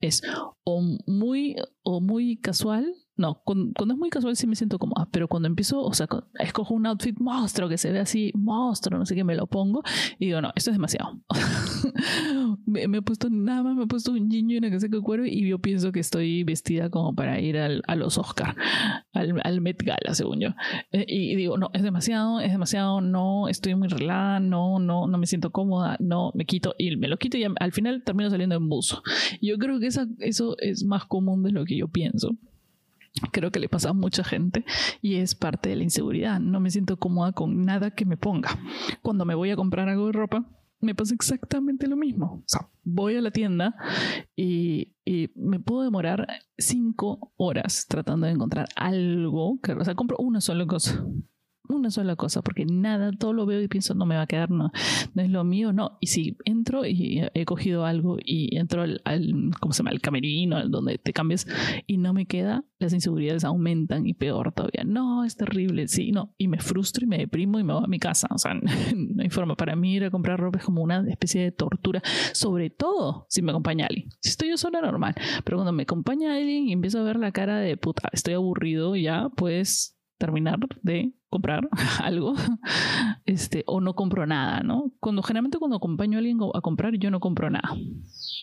Es 0.00 0.22
o 0.64 0.80
muy, 1.06 1.56
o 1.82 2.00
muy 2.00 2.38
casual 2.38 2.94
no, 3.18 3.42
cuando, 3.44 3.72
es 3.76 3.98
muy 3.98 4.10
casual 4.10 4.36
sí 4.36 4.46
me 4.46 4.54
siento 4.54 4.78
cómoda, 4.78 5.08
pero 5.10 5.26
cuando 5.26 5.48
empiezo, 5.48 5.82
o 5.82 5.92
sea, 5.92 6.06
escojo 6.38 6.72
un 6.74 6.86
outfit 6.86 7.18
monstruo 7.18 7.68
que 7.68 7.76
se 7.76 7.90
ve 7.90 7.98
así, 7.98 8.30
monstruo, 8.34 8.96
no 8.96 9.04
sé 9.04 9.16
qué, 9.16 9.24
me 9.24 9.34
lo 9.34 9.48
pongo 9.48 9.82
y 10.20 10.26
digo, 10.26 10.40
no, 10.40 10.52
esto 10.54 10.70
es 10.70 10.76
demasiado. 10.76 11.20
me, 12.66 12.82
he 12.84 13.02
puesto 13.02 13.28
nada 13.28 13.64
más, 13.64 13.76
me 13.76 13.84
he 13.84 13.86
puesto 13.88 14.12
un 14.12 14.30
jean 14.30 14.48
y 14.48 14.56
una 14.56 14.70
casaca 14.70 14.96
de 14.96 15.02
cuero 15.02 15.26
y 15.26 15.48
yo 15.48 15.58
pienso 15.58 15.90
que 15.90 15.98
estoy 15.98 16.44
vestida 16.44 16.90
como 16.90 17.12
para 17.12 17.40
ir 17.40 17.58
al, 17.58 17.82
a 17.88 17.96
los 17.96 18.18
Oscar, 18.18 18.54
al, 19.12 19.40
al, 19.42 19.60
Met 19.60 19.82
Gala, 19.82 20.14
según 20.14 20.38
yo. 20.38 20.50
Eh, 20.92 21.04
y, 21.08 21.34
digo, 21.34 21.58
no, 21.58 21.70
es 21.72 21.82
demasiado, 21.82 22.38
es 22.38 22.52
demasiado, 22.52 23.00
no, 23.00 23.48
estoy 23.48 23.74
muy 23.74 23.88
relajada, 23.88 24.38
no, 24.38 24.78
no, 24.78 25.08
no 25.08 25.18
me 25.18 25.26
siento 25.26 25.50
cómoda, 25.50 25.96
no, 25.98 26.30
me 26.34 26.44
quito 26.44 26.76
y 26.78 26.96
me 26.96 27.08
lo 27.08 27.16
quito 27.16 27.36
y 27.36 27.44
al 27.44 27.72
final 27.72 28.04
termino 28.04 28.30
saliendo 28.30 28.54
en 28.54 28.68
buzo. 28.68 29.02
Yo 29.42 29.58
creo 29.58 29.80
que 29.80 29.88
esa, 29.88 30.06
eso 30.20 30.56
es 30.58 30.84
más 30.84 31.04
común 31.06 31.42
de 31.42 31.50
lo 31.50 31.64
que 31.64 31.76
yo 31.76 31.88
pienso. 31.88 32.36
Creo 33.32 33.50
que 33.50 33.60
le 33.60 33.68
pasa 33.68 33.90
a 33.90 33.92
mucha 33.92 34.24
gente 34.24 34.64
y 35.02 35.16
es 35.16 35.34
parte 35.34 35.68
de 35.68 35.76
la 35.76 35.84
inseguridad. 35.84 36.40
No 36.40 36.60
me 36.60 36.70
siento 36.70 36.98
cómoda 36.98 37.32
con 37.32 37.64
nada 37.64 37.90
que 37.90 38.04
me 38.04 38.16
ponga. 38.16 38.50
Cuando 39.02 39.24
me 39.24 39.34
voy 39.34 39.50
a 39.50 39.56
comprar 39.56 39.88
algo 39.88 40.06
de 40.06 40.12
ropa, 40.12 40.46
me 40.80 40.94
pasa 40.94 41.14
exactamente 41.14 41.86
lo 41.86 41.96
mismo. 41.96 42.42
O 42.44 42.44
sea, 42.46 42.68
voy 42.84 43.16
a 43.16 43.20
la 43.20 43.30
tienda 43.30 43.74
y, 44.36 44.94
me 45.34 45.58
puedo 45.58 45.82
demorar 45.82 46.26
cinco 46.58 47.32
horas 47.36 47.86
tratando 47.88 48.26
de 48.26 48.32
encontrar 48.32 48.68
algo 48.76 49.58
que, 49.62 49.72
o 49.72 49.82
sea, 49.82 49.94
compro 49.94 50.18
una 50.18 50.42
sola 50.42 50.66
cosa 50.66 51.02
una 51.68 51.90
sola 51.90 52.16
cosa, 52.16 52.42
porque 52.42 52.64
nada, 52.64 53.12
todo 53.12 53.32
lo 53.32 53.46
veo 53.46 53.60
y 53.60 53.68
pienso, 53.68 53.94
no 53.94 54.06
me 54.06 54.16
va 54.16 54.22
a 54.22 54.26
quedar, 54.26 54.50
no, 54.50 54.70
no 55.14 55.22
es 55.22 55.30
lo 55.30 55.44
mío, 55.44 55.72
no. 55.72 55.98
Y 56.00 56.08
si 56.08 56.36
entro 56.44 56.84
y 56.86 57.22
he 57.34 57.44
cogido 57.44 57.84
algo 57.84 58.16
y 58.24 58.56
entro 58.56 58.82
al, 58.82 59.00
al 59.04 59.50
¿cómo 59.60 59.72
se 59.72 59.78
llama?, 59.78 59.90
al 59.90 60.00
camerino, 60.00 60.68
donde 60.68 60.98
te 60.98 61.12
cambias 61.12 61.46
y 61.86 61.98
no 61.98 62.12
me 62.12 62.26
queda, 62.26 62.64
las 62.78 62.92
inseguridades 62.92 63.44
aumentan 63.44 64.06
y 64.06 64.14
peor 64.14 64.52
todavía. 64.52 64.84
No, 64.84 65.24
es 65.24 65.36
terrible, 65.36 65.88
sí, 65.88 66.12
no. 66.12 66.34
Y 66.38 66.48
me 66.48 66.58
frustro 66.58 67.04
y 67.04 67.08
me 67.08 67.18
deprimo 67.18 67.58
y 67.58 67.64
me 67.64 67.72
voy 67.72 67.84
a 67.84 67.88
mi 67.88 67.98
casa. 67.98 68.28
O 68.30 68.38
sea, 68.38 68.54
no 68.96 69.22
hay 69.22 69.30
forma. 69.30 69.56
Para 69.56 69.76
mí 69.76 69.94
ir 69.94 70.04
a 70.04 70.10
comprar 70.10 70.38
ropa 70.38 70.58
es 70.58 70.64
como 70.64 70.82
una 70.82 71.04
especie 71.08 71.42
de 71.42 71.52
tortura, 71.52 72.02
sobre 72.32 72.70
todo 72.70 73.26
si 73.28 73.42
me 73.42 73.50
acompaña 73.50 73.86
alguien. 73.86 74.08
Si 74.20 74.30
estoy 74.30 74.50
yo 74.50 74.56
sola, 74.56 74.80
normal. 74.80 75.14
Pero 75.44 75.56
cuando 75.56 75.72
me 75.72 75.82
acompaña 75.82 76.36
alguien 76.36 76.68
y 76.68 76.72
empiezo 76.72 77.00
a 77.00 77.02
ver 77.02 77.16
la 77.16 77.32
cara 77.32 77.58
de 77.58 77.76
puta, 77.76 78.08
estoy 78.12 78.34
aburrido 78.34 78.96
ya, 78.96 79.28
pues 79.36 79.97
terminar 80.18 80.58
de 80.82 81.12
comprar 81.30 81.68
algo 82.02 82.34
este, 83.24 83.62
o 83.66 83.80
no 83.80 83.94
compro 83.94 84.26
nada, 84.26 84.60
¿no? 84.62 84.92
Cuando 85.00 85.22
generalmente 85.22 85.58
cuando 85.58 85.76
acompaño 85.76 86.18
a 86.18 86.20
alguien 86.20 86.38
a 86.54 86.60
comprar, 86.60 86.96
yo 86.96 87.10
no 87.10 87.20
compro 87.20 87.50
nada. 87.50 87.76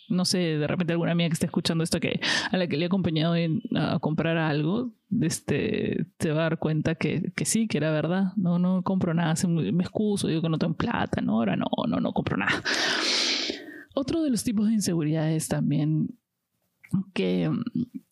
No 0.10 0.26
sé, 0.26 0.38
de 0.38 0.68
repente 0.68 0.94
alguna 0.94 1.12
amiga 1.12 1.30
que 1.30 1.34
esté 1.34 1.48
escuchando 1.48 1.84
esto 1.84 2.00
que 2.00 2.20
a 2.52 2.58
la 2.58 2.68
que 2.68 2.78
le 2.78 2.84
he 2.84 2.88
acompañado 2.88 3.36
a 3.76 4.00
comprar 4.00 4.38
algo, 4.38 4.94
este, 5.22 6.06
te 6.18 6.32
va 6.32 6.42
a 6.42 6.44
dar 6.44 6.60
cuenta 6.60 6.96
que, 6.96 7.32
que, 7.36 7.46
sí, 7.46 7.68
que 7.68 7.78
era 7.78 7.92
verdad. 7.92 8.34
No, 8.36 8.60
no 8.60 8.84
compro 8.84 9.14
nada, 9.14 9.34
me 9.48 9.84
excuso, 9.84 10.28
digo 10.28 10.42
que 10.42 10.50
no 10.50 10.58
tengo 10.58 10.76
plata, 10.76 11.22
no, 11.22 11.34
ahora 11.34 11.56
no, 11.56 11.68
no, 11.88 12.00
no 12.00 12.14
compro 12.14 12.38
nada. 12.38 12.64
Otro 13.96 14.22
de 14.22 14.30
los 14.30 14.44
tipos 14.44 14.68
de 14.68 14.74
inseguridades 14.74 15.48
también 15.48 16.10
que 17.14 17.50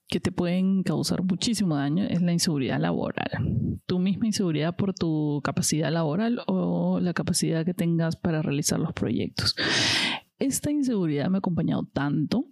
que 0.07 0.19
te 0.19 0.31
pueden 0.31 0.83
causar 0.83 1.23
muchísimo 1.23 1.75
daño 1.75 2.03
es 2.05 2.21
la 2.21 2.33
inseguridad 2.33 2.79
laboral. 2.79 3.79
Tu 3.85 3.99
misma 3.99 4.27
inseguridad 4.27 4.75
por 4.75 4.93
tu 4.93 5.41
capacidad 5.43 5.91
laboral 5.91 6.41
o 6.47 6.99
la 6.99 7.13
capacidad 7.13 7.65
que 7.65 7.73
tengas 7.73 8.15
para 8.15 8.41
realizar 8.41 8.79
los 8.79 8.93
proyectos. 8.93 9.55
Esta 10.39 10.71
inseguridad 10.71 11.29
me 11.29 11.37
ha 11.37 11.39
acompañado 11.39 11.87
tanto 11.93 12.47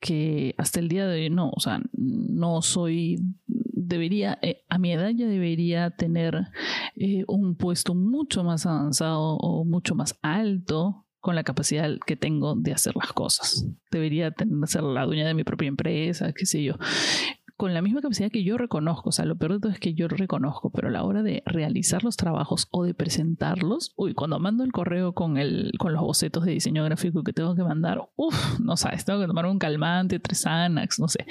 que 0.00 0.54
hasta 0.56 0.78
el 0.80 0.88
día 0.88 1.06
de 1.06 1.22
hoy 1.22 1.30
no, 1.30 1.50
o 1.50 1.60
sea, 1.60 1.80
no 1.92 2.62
soy, 2.62 3.18
debería, 3.46 4.38
eh, 4.42 4.62
a 4.68 4.78
mi 4.78 4.92
edad 4.92 5.10
ya 5.10 5.26
debería 5.26 5.90
tener 5.90 6.48
eh, 6.94 7.24
un 7.26 7.56
puesto 7.56 7.94
mucho 7.94 8.44
más 8.44 8.66
avanzado 8.66 9.36
o 9.36 9.64
mucho 9.64 9.94
más 9.94 10.16
alto 10.22 11.07
con 11.28 11.34
la 11.34 11.44
capacidad 11.44 11.90
que 12.06 12.16
tengo 12.16 12.54
de 12.54 12.72
hacer 12.72 12.96
las 12.96 13.12
cosas. 13.12 13.66
Debería 13.90 14.30
tener, 14.30 14.66
ser 14.66 14.82
la 14.82 15.04
dueña 15.04 15.26
de 15.26 15.34
mi 15.34 15.44
propia 15.44 15.68
empresa, 15.68 16.32
qué 16.32 16.46
sé 16.46 16.62
yo. 16.62 16.76
Con 17.58 17.74
la 17.74 17.82
misma 17.82 18.00
capacidad 18.00 18.30
que 18.30 18.44
yo 18.44 18.56
reconozco, 18.56 19.10
o 19.10 19.12
sea, 19.12 19.26
lo 19.26 19.36
peor 19.36 19.52
de 19.52 19.60
todo 19.60 19.70
es 19.70 19.78
que 19.78 19.92
yo 19.92 20.08
reconozco, 20.08 20.70
pero 20.70 20.88
a 20.88 20.90
la 20.90 21.04
hora 21.04 21.22
de 21.22 21.42
realizar 21.44 22.02
los 22.02 22.16
trabajos 22.16 22.66
o 22.70 22.82
de 22.82 22.94
presentarlos, 22.94 23.92
uy, 23.96 24.14
cuando 24.14 24.38
mando 24.38 24.64
el 24.64 24.72
correo 24.72 25.12
con, 25.12 25.36
el, 25.36 25.72
con 25.78 25.92
los 25.92 26.00
bocetos 26.00 26.46
de 26.46 26.52
diseño 26.52 26.82
gráfico 26.82 27.22
que 27.22 27.34
tengo 27.34 27.54
que 27.54 27.62
mandar, 27.62 28.08
uff, 28.16 28.58
no 28.58 28.78
sabes, 28.78 29.04
tengo 29.04 29.20
que 29.20 29.26
tomar 29.26 29.44
un 29.44 29.58
calmante, 29.58 30.20
tres 30.20 30.40
Xanax, 30.40 30.98
no 30.98 31.08
sé 31.08 31.26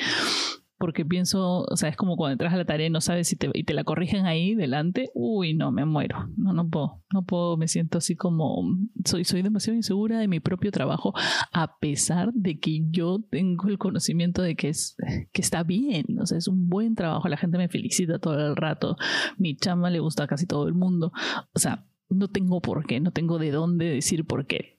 porque 0.77 1.05
pienso, 1.05 1.63
o 1.63 1.75
sea, 1.75 1.89
es 1.89 1.95
como 1.95 2.15
cuando 2.15 2.33
entras 2.33 2.53
a 2.53 2.57
la 2.57 2.65
tarea 2.65 2.87
y 2.87 2.89
no 2.89 3.01
sabes 3.01 3.27
si 3.27 3.35
te, 3.35 3.49
y 3.53 3.63
te 3.63 3.73
la 3.73 3.83
corrigen 3.83 4.25
ahí 4.25 4.55
delante, 4.55 5.09
uy, 5.13 5.53
no, 5.53 5.71
me 5.71 5.85
muero, 5.85 6.29
no, 6.37 6.53
no 6.53 6.69
puedo, 6.69 7.03
no 7.11 7.23
puedo, 7.23 7.57
me 7.57 7.67
siento 7.67 7.97
así 7.97 8.15
como, 8.15 8.63
soy, 9.05 9.23
soy 9.23 9.41
demasiado 9.41 9.75
insegura 9.75 10.19
de 10.19 10.27
mi 10.27 10.39
propio 10.39 10.71
trabajo, 10.71 11.13
a 11.51 11.77
pesar 11.79 12.31
de 12.33 12.59
que 12.59 12.81
yo 12.89 13.19
tengo 13.29 13.67
el 13.69 13.77
conocimiento 13.77 14.41
de 14.41 14.55
que, 14.55 14.69
es, 14.69 14.95
que 15.31 15.41
está 15.41 15.63
bien, 15.63 16.05
o 16.21 16.25
sea, 16.25 16.37
es 16.37 16.47
un 16.47 16.67
buen 16.67 16.95
trabajo, 16.95 17.27
la 17.27 17.37
gente 17.37 17.57
me 17.57 17.69
felicita 17.69 18.19
todo 18.19 18.47
el 18.47 18.55
rato, 18.55 18.97
mi 19.37 19.55
chama 19.55 19.89
le 19.89 19.99
gusta 19.99 20.23
a 20.23 20.27
casi 20.27 20.45
todo 20.45 20.67
el 20.67 20.73
mundo, 20.73 21.11
o 21.53 21.59
sea, 21.59 21.85
no 22.09 22.29
tengo 22.29 22.61
por 22.61 22.85
qué, 22.85 22.99
no 22.99 23.11
tengo 23.11 23.37
de 23.37 23.51
dónde 23.51 23.85
decir 23.85 24.25
por 24.25 24.45
qué 24.45 24.76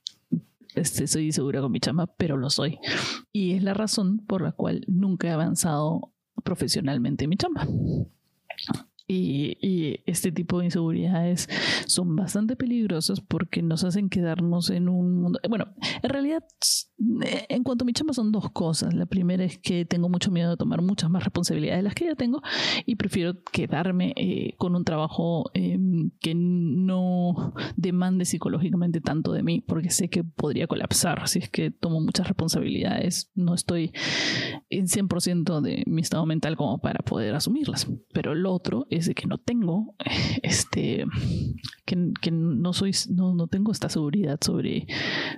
este, 0.78 1.06
soy 1.06 1.32
segura 1.32 1.60
con 1.60 1.72
mi 1.72 1.80
chamba, 1.80 2.06
pero 2.06 2.36
lo 2.36 2.50
soy. 2.50 2.78
Y 3.32 3.54
es 3.54 3.62
la 3.62 3.74
razón 3.74 4.18
por 4.18 4.42
la 4.42 4.52
cual 4.52 4.84
nunca 4.86 5.28
he 5.28 5.30
avanzado 5.30 6.12
profesionalmente 6.44 7.24
en 7.24 7.30
mi 7.30 7.36
chamba. 7.36 7.66
Y, 9.10 10.00
este 10.04 10.32
tipo 10.32 10.58
de 10.58 10.66
inseguridades 10.66 11.48
son 11.86 12.14
bastante 12.14 12.56
peligrosas 12.56 13.20
porque 13.20 13.62
nos 13.62 13.84
hacen 13.84 14.10
quedarnos 14.10 14.68
en 14.70 14.88
un 14.88 15.22
mundo. 15.22 15.40
Bueno, 15.48 15.66
en 16.02 16.10
realidad, 16.10 16.44
en 17.48 17.64
cuanto 17.64 17.84
a 17.84 17.86
mi 17.86 17.92
chamba, 17.92 18.12
son 18.12 18.32
dos 18.32 18.50
cosas. 18.50 18.92
La 18.94 19.06
primera 19.06 19.44
es 19.44 19.58
que 19.58 19.86
tengo 19.86 20.08
mucho 20.08 20.30
miedo 20.30 20.50
de 20.50 20.56
tomar 20.56 20.82
muchas 20.82 21.10
más 21.10 21.24
responsabilidades 21.24 21.78
de 21.78 21.82
las 21.84 21.94
que 21.94 22.04
ya 22.06 22.14
tengo 22.14 22.42
y 22.84 22.96
prefiero 22.96 23.42
quedarme 23.50 24.12
eh, 24.16 24.54
con 24.58 24.76
un 24.76 24.84
trabajo 24.84 25.50
em, 25.54 26.10
que 26.20 26.34
no 26.34 27.54
demande 27.76 28.24
psicológicamente 28.24 29.00
tanto 29.00 29.32
de 29.32 29.42
mí 29.42 29.62
porque 29.66 29.90
sé 29.90 30.10
que 30.10 30.24
podría 30.24 30.66
colapsar 30.66 31.28
si 31.28 31.38
es 31.38 31.48
que 31.48 31.70
tomo 31.70 32.00
muchas 32.00 32.28
responsabilidades. 32.28 33.30
No 33.34 33.54
estoy 33.54 33.92
en 34.68 34.86
100% 34.86 35.60
de 35.60 35.82
mi 35.86 36.02
estado 36.02 36.26
mental 36.26 36.56
como 36.56 36.78
para 36.78 37.00
poder 37.00 37.34
asumirlas. 37.34 37.90
Pero 38.12 38.32
el 38.32 38.44
otro 38.46 38.86
es 38.90 38.97
de 39.06 39.14
que 39.14 39.26
no 39.26 39.38
tengo 39.38 39.94
este 40.42 41.04
que, 41.84 42.12
que 42.20 42.30
no 42.30 42.72
soy 42.72 42.92
no, 43.10 43.34
no, 43.34 43.46
tengo 43.46 43.72
esta 43.72 43.88
seguridad 43.88 44.38
sobre 44.40 44.86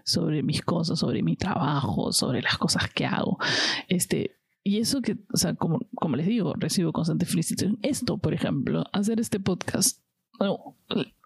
sobre 0.04 0.42
mis 0.42 0.62
cosas 0.62 0.98
sobre 0.98 1.22
mi 1.22 1.36
trabajo 1.36 2.12
sobre 2.12 2.42
las 2.42 2.58
cosas 2.58 2.90
que 2.90 3.06
hago 3.06 3.38
este 3.88 4.40
y 4.62 4.78
eso 4.78 5.00
que, 5.00 5.16
o 5.32 5.36
sea, 5.36 5.54
como, 5.54 5.80
como 5.94 6.16
les 6.16 6.26
digo, 6.26 6.52
recibo 6.56 6.92
constante 6.92 7.24
felicitación. 7.24 7.78
Esto, 7.82 8.18
por 8.18 8.34
ejemplo, 8.34 8.84
hacer 8.92 9.18
este 9.18 9.40
podcast, 9.40 10.02
bueno, 10.38 10.76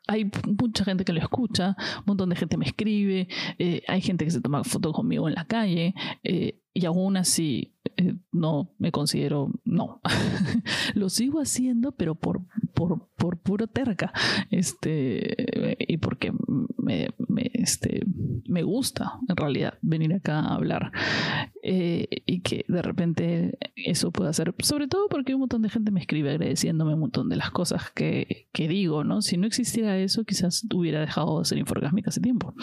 hay 0.06 0.30
mucha 0.46 0.84
gente 0.84 1.04
que 1.04 1.12
lo 1.12 1.20
escucha, 1.20 1.76
un 1.99 2.04
montón 2.06 2.28
de 2.28 2.37
gente 2.37 2.56
me 2.56 2.66
escribe, 2.66 3.28
eh, 3.58 3.82
hay 3.88 4.00
gente 4.00 4.25
que 4.25 4.30
se 4.30 4.40
toma 4.40 4.64
fotos 4.64 4.92
conmigo 4.92 5.28
en 5.28 5.34
la 5.34 5.46
calle, 5.46 5.94
eh, 6.23 6.61
y 6.75 6.84
aún 6.87 7.16
así 7.16 7.75
eh, 7.96 8.14
no 8.32 8.70
me 8.78 8.92
considero, 8.92 9.50
no, 9.64 10.00
lo 10.94 11.08
sigo 11.08 11.40
haciendo, 11.40 11.92
pero 11.92 12.14
por, 12.14 12.42
por, 12.75 13.09
por 13.16 13.38
puro 13.38 13.66
terca, 13.66 14.12
este, 14.50 15.76
y 15.78 15.97
porque 15.99 16.33
me, 16.76 17.09
este, 17.54 18.04
me 18.47 18.62
gusta 18.62 19.12
en 19.28 19.37
realidad 19.37 19.78
venir 19.81 20.12
acá 20.12 20.40
a 20.40 20.54
hablar 20.54 20.93
eh, 21.62 22.09
y 22.26 22.40
que 22.40 22.64
de 22.69 22.83
repente 22.83 23.59
eso 23.76 24.11
pueda 24.11 24.33
ser, 24.33 24.54
sobre 24.59 24.88
todo 24.88 25.09
porque 25.09 25.35
un 25.35 25.40
montón 25.40 25.62
de 25.62 25.71
gente 25.71 25.90
me 25.90 26.00
escribe 26.00 26.31
agradeciéndome 26.31 26.95
un 26.95 27.00
montón 27.00 27.28
de 27.28 27.37
las 27.37 27.50
cosas 27.50 27.90
que, 27.90 28.49
que 28.52 28.69
digo, 28.69 29.04
¿no? 29.04 29.23
Si 29.23 29.37
no 29.37 29.47
existiera 29.47 29.99
eso, 29.99 30.25
quizás 30.25 30.66
hubiera 30.75 31.00
dejado 31.00 31.38
de 31.38 31.45
ser 31.45 31.59
inforgásmica 31.59 32.11
hace 32.11 32.21
tiempo, 32.21 32.54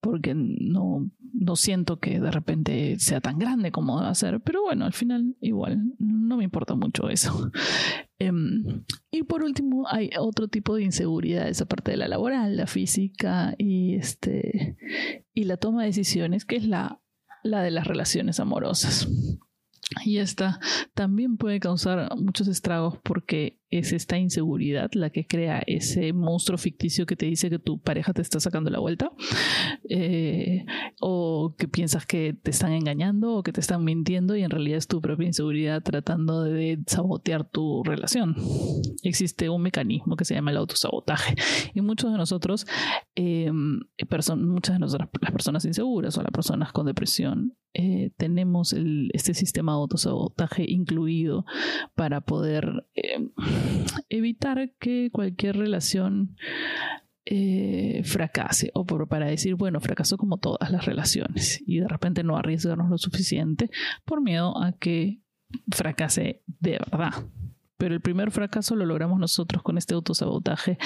porque 0.00 0.34
no, 0.34 1.10
no 1.32 1.56
siento 1.56 1.98
que 1.98 2.20
de 2.20 2.30
repente 2.30 2.98
sea 2.98 3.20
tan 3.20 3.38
grande 3.38 3.72
como 3.72 4.00
debe 4.00 4.14
ser, 4.14 4.40
pero 4.40 4.62
bueno, 4.62 4.84
al 4.84 4.92
final 4.92 5.36
igual 5.40 5.94
no 5.98 6.36
me 6.36 6.44
importa 6.44 6.74
mucho 6.74 7.08
eso. 7.08 7.50
Em, 8.22 8.84
y 9.10 9.24
por 9.24 9.42
último, 9.42 9.84
hay 9.88 10.10
otro 10.16 10.46
tipo 10.46 10.76
de 10.76 10.84
inseguridades 10.84 11.60
aparte 11.60 11.90
de 11.90 11.96
la 11.96 12.06
laboral, 12.06 12.56
la 12.56 12.68
física 12.68 13.54
y, 13.58 13.96
este, 13.96 14.76
y 15.34 15.44
la 15.44 15.56
toma 15.56 15.82
de 15.82 15.88
decisiones, 15.88 16.44
que 16.44 16.54
es 16.56 16.64
la, 16.64 17.00
la 17.42 17.62
de 17.62 17.72
las 17.72 17.86
relaciones 17.86 18.38
amorosas. 18.38 19.08
Y 20.04 20.18
esta 20.18 20.60
también 20.94 21.36
puede 21.36 21.60
causar 21.60 22.08
muchos 22.16 22.48
estragos 22.48 22.98
porque 23.02 23.58
es 23.72 23.92
esta 23.92 24.18
inseguridad 24.18 24.90
la 24.92 25.10
que 25.10 25.26
crea 25.26 25.62
ese 25.66 26.12
monstruo 26.12 26.58
ficticio 26.58 27.06
que 27.06 27.16
te 27.16 27.24
dice 27.24 27.48
que 27.48 27.58
tu 27.58 27.80
pareja 27.80 28.12
te 28.12 28.20
está 28.20 28.38
sacando 28.38 28.70
la 28.70 28.78
vuelta 28.78 29.10
eh, 29.88 30.66
o 31.00 31.54
que 31.56 31.68
piensas 31.68 32.04
que 32.04 32.34
te 32.34 32.50
están 32.50 32.72
engañando 32.72 33.34
o 33.34 33.42
que 33.42 33.52
te 33.52 33.60
están 33.60 33.82
mintiendo 33.82 34.36
y 34.36 34.42
en 34.42 34.50
realidad 34.50 34.76
es 34.76 34.88
tu 34.88 35.00
propia 35.00 35.26
inseguridad 35.26 35.82
tratando 35.82 36.42
de 36.42 36.80
sabotear 36.86 37.48
tu 37.48 37.82
relación. 37.82 38.36
Existe 39.02 39.48
un 39.48 39.62
mecanismo 39.62 40.16
que 40.16 40.26
se 40.26 40.34
llama 40.34 40.50
el 40.50 40.58
autosabotaje 40.58 41.34
y 41.74 41.80
muchos 41.80 42.12
de 42.12 42.18
nosotros, 42.18 42.66
eh, 43.14 43.50
muchas 43.50 44.74
de 44.74 44.80
nosotras, 44.80 45.08
las 45.18 45.32
personas 45.32 45.64
inseguras 45.64 46.18
o 46.18 46.22
las 46.22 46.32
personas 46.32 46.72
con 46.72 46.84
depresión, 46.84 47.56
eh, 47.74 48.10
tenemos 48.16 48.74
este 49.12 49.34
sistema 49.34 49.72
de 49.72 49.76
autosabotaje 49.76 50.64
incluido 50.68 51.44
para 51.94 52.20
poder 52.20 52.86
evitar 54.08 54.72
que 54.78 55.10
cualquier 55.10 55.56
relación 55.56 56.36
eh, 57.24 58.02
fracase 58.04 58.72
o 58.74 58.84
para 58.84 59.26
decir, 59.26 59.54
bueno, 59.54 59.80
fracasó 59.80 60.16
como 60.16 60.38
todas 60.38 60.72
las 60.72 60.86
relaciones 60.86 61.62
y 61.64 61.78
de 61.78 61.86
repente 61.86 62.24
no 62.24 62.36
arriesgarnos 62.36 62.90
lo 62.90 62.98
suficiente 62.98 63.70
por 64.04 64.20
miedo 64.20 64.60
a 64.60 64.72
que 64.72 65.22
fracase 65.70 66.42
de 66.46 66.72
verdad. 66.72 67.12
Pero 67.76 67.94
el 67.94 68.00
primer 68.00 68.32
fracaso 68.32 68.74
lo 68.74 68.86
logramos 68.86 69.20
nosotros 69.20 69.62
con 69.62 69.78
este 69.78 69.94
autosabotaje 69.94 70.78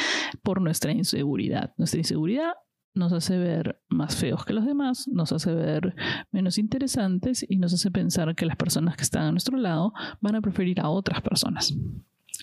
por 0.42 0.60
nuestra 0.60 0.92
inseguridad. 0.92 1.74
Nuestra 1.78 2.00
inseguridad 2.00 2.52
nos 2.96 3.12
hace 3.12 3.38
ver 3.38 3.80
más 3.88 4.16
feos 4.16 4.44
que 4.44 4.52
los 4.52 4.64
demás, 4.64 5.06
nos 5.08 5.32
hace 5.32 5.54
ver 5.54 5.94
menos 6.32 6.58
interesantes 6.58 7.44
y 7.48 7.58
nos 7.58 7.72
hace 7.72 7.90
pensar 7.90 8.34
que 8.34 8.46
las 8.46 8.56
personas 8.56 8.96
que 8.96 9.02
están 9.02 9.22
a 9.24 9.30
nuestro 9.30 9.56
lado 9.58 9.92
van 10.20 10.34
a 10.34 10.40
preferir 10.40 10.80
a 10.80 10.88
otras 10.88 11.20
personas, 11.20 11.74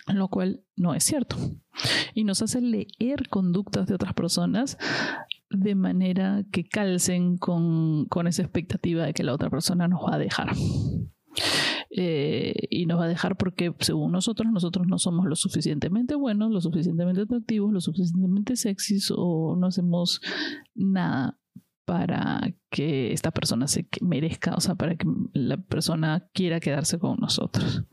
lo 0.07 0.27
cual 0.29 0.61
no 0.75 0.93
es 0.93 1.03
cierto. 1.03 1.35
Y 2.13 2.23
nos 2.23 2.41
hace 2.41 2.61
leer 2.61 3.29
conductas 3.29 3.87
de 3.87 3.95
otras 3.95 4.13
personas 4.13 4.77
de 5.49 5.75
manera 5.75 6.43
que 6.51 6.63
calcen 6.63 7.37
con, 7.37 8.05
con 8.05 8.27
esa 8.27 8.43
expectativa 8.43 9.05
de 9.05 9.13
que 9.13 9.23
la 9.23 9.33
otra 9.33 9.49
persona 9.49 9.87
nos 9.87 10.01
va 10.01 10.15
a 10.15 10.19
dejar. 10.19 10.51
Eh, 11.95 12.55
y 12.71 12.87
nos 12.87 12.99
va 12.99 13.05
a 13.05 13.07
dejar 13.07 13.37
porque 13.37 13.71
según 13.79 14.11
nosotros 14.11 14.51
nosotros 14.51 14.87
no 14.87 14.97
somos 14.97 15.27
lo 15.27 15.35
suficientemente 15.35 16.15
buenos, 16.15 16.51
lo 16.51 16.59
suficientemente 16.59 17.21
atractivos, 17.21 17.71
lo 17.71 17.81
suficientemente 17.81 18.55
sexys 18.55 19.13
o 19.15 19.55
no 19.55 19.67
hacemos 19.67 20.19
nada 20.73 21.37
para 21.85 22.53
que 22.71 23.13
esta 23.13 23.29
persona 23.29 23.67
se 23.67 23.87
merezca, 24.01 24.55
o 24.55 24.59
sea, 24.59 24.73
para 24.73 24.95
que 24.95 25.05
la 25.33 25.57
persona 25.57 26.27
quiera 26.33 26.59
quedarse 26.59 26.97
con 26.97 27.17
nosotros. 27.19 27.83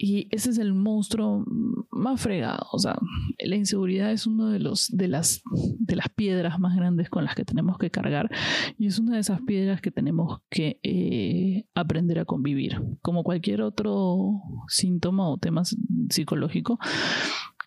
Y 0.00 0.28
ese 0.30 0.50
es 0.50 0.58
el 0.58 0.74
monstruo 0.74 1.44
más 1.90 2.20
fregado. 2.20 2.68
O 2.70 2.78
sea, 2.78 2.96
la 3.40 3.56
inseguridad 3.56 4.12
es 4.12 4.28
una 4.28 4.48
de, 4.52 4.60
los, 4.60 4.88
de, 4.92 5.08
las, 5.08 5.42
de 5.80 5.96
las 5.96 6.08
piedras 6.08 6.60
más 6.60 6.76
grandes 6.76 7.10
con 7.10 7.24
las 7.24 7.34
que 7.34 7.44
tenemos 7.44 7.78
que 7.78 7.90
cargar. 7.90 8.30
Y 8.78 8.86
es 8.86 9.00
una 9.00 9.14
de 9.14 9.20
esas 9.20 9.40
piedras 9.40 9.80
que 9.80 9.90
tenemos 9.90 10.40
que 10.50 10.78
eh, 10.84 11.66
aprender 11.74 12.20
a 12.20 12.24
convivir. 12.24 12.80
Como 13.02 13.24
cualquier 13.24 13.60
otro 13.60 14.40
síntoma 14.68 15.28
o 15.28 15.36
tema 15.36 15.62
psicológico, 16.08 16.78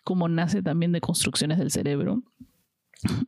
como 0.02 0.26
nace 0.28 0.62
también 0.62 0.92
de 0.92 1.02
construcciones 1.02 1.58
del 1.58 1.70
cerebro, 1.70 2.22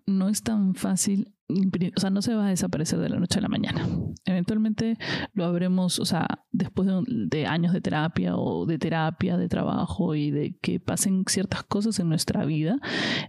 no 0.07 0.31
es 0.31 0.43
tan 0.43 0.75
fácil 0.75 1.34
o 1.47 2.01
sea, 2.01 2.09
no 2.09 2.23
se 2.23 2.35
va 2.35 2.47
a 2.47 2.51
desaparecer 2.51 2.99
de 2.99 3.11
la 3.11 3.21
noche 3.21 3.39
a 3.39 3.43
la 3.43 3.49
mañana. 3.49 3.87
Eventualmente 4.25 4.97
lo 5.35 5.45
habremos, 5.45 5.99
o 5.99 6.07
sea, 6.07 6.27
después 6.53 6.89
de, 7.07 7.47
años 7.47 7.75
de 7.75 7.83
terapia 7.83 8.37
o 8.37 8.65
de 8.65 8.79
terapia, 8.79 9.37
de 9.37 9.49
trabajo 9.49 10.15
y 10.15 10.31
de 10.31 10.57
que 10.63 10.81
pasen 10.81 11.25
ciertas 11.27 11.63
cosas 11.65 11.99
en 12.01 12.09
nuestra 12.09 12.47
vida, 12.47 12.79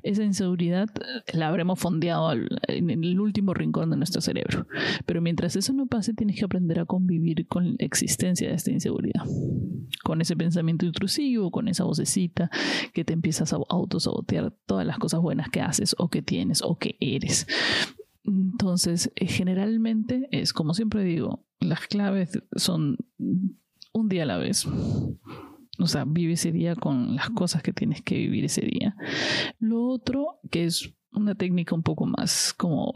esa 0.02 0.24
inseguridad 0.24 0.90
la 1.34 1.50
habremos 1.50 1.78
fondeado 1.78 2.32
en 2.32 2.90
el 2.90 3.20
último 3.20 3.54
rincón 3.54 3.90
de 3.90 3.98
nuestro 3.98 4.22
cerebro. 4.22 4.66
Pero 5.06 5.22
mientras 5.22 5.58
eso 5.58 5.74
no 5.74 5.88
pase, 5.88 6.14
tienes 6.14 6.38
que 6.40 6.46
aprender 6.46 6.80
a 6.80 6.86
convivir 6.86 7.48
con 7.48 7.72
la 7.72 7.76
existencia 7.80 8.48
de 8.48 8.56
esta 8.56 8.72
inseguridad, 8.72 9.24
con 10.06 10.22
ese 10.22 10.38
pensamiento 10.38 10.86
intrusivo, 10.86 11.52
con 11.52 11.68
esa 11.68 11.84
vocecita 11.84 12.50
que 12.94 13.04
te 13.04 13.12
empiezas 13.12 13.52
a 13.52 13.58
autosabotear 13.68 14.54
todas 14.66 14.86
las 14.86 15.00
cosas 15.00 15.20
buenas 15.20 15.50
que 15.50 15.60
haces 15.60 15.96
o 15.98 16.10
que 16.10 16.22
tienes 16.22 16.62
o 16.62 16.78
que 16.78 16.96
eres. 17.02 17.46
Entonces, 18.66 19.12
eh, 19.16 19.28
generalmente 19.28 20.28
es 20.32 20.52
como 20.52 20.74
siempre 20.74 21.04
digo, 21.04 21.46
las 21.60 21.82
claves 21.86 22.42
son 22.56 22.98
un 23.94 24.10
día 24.10 24.24
a 24.24 24.26
la 24.26 24.38
vez. 24.38 24.66
O 25.78 25.86
sea, 25.86 26.04
vive 26.04 26.34
ese 26.34 26.52
día 26.52 26.74
con 26.74 27.16
las 27.16 27.30
cosas 27.30 27.62
que 27.62 27.74
tienes 27.74 28.02
que 28.02 28.16
vivir 28.16 28.44
ese 28.44 28.62
día. 28.62 28.96
Lo 29.60 29.86
otro, 29.86 30.40
que 30.50 30.66
es 30.66 30.96
una 31.12 31.36
técnica 31.36 31.76
un 31.76 31.84
poco 31.84 32.08
más 32.08 32.56
como 32.58 32.92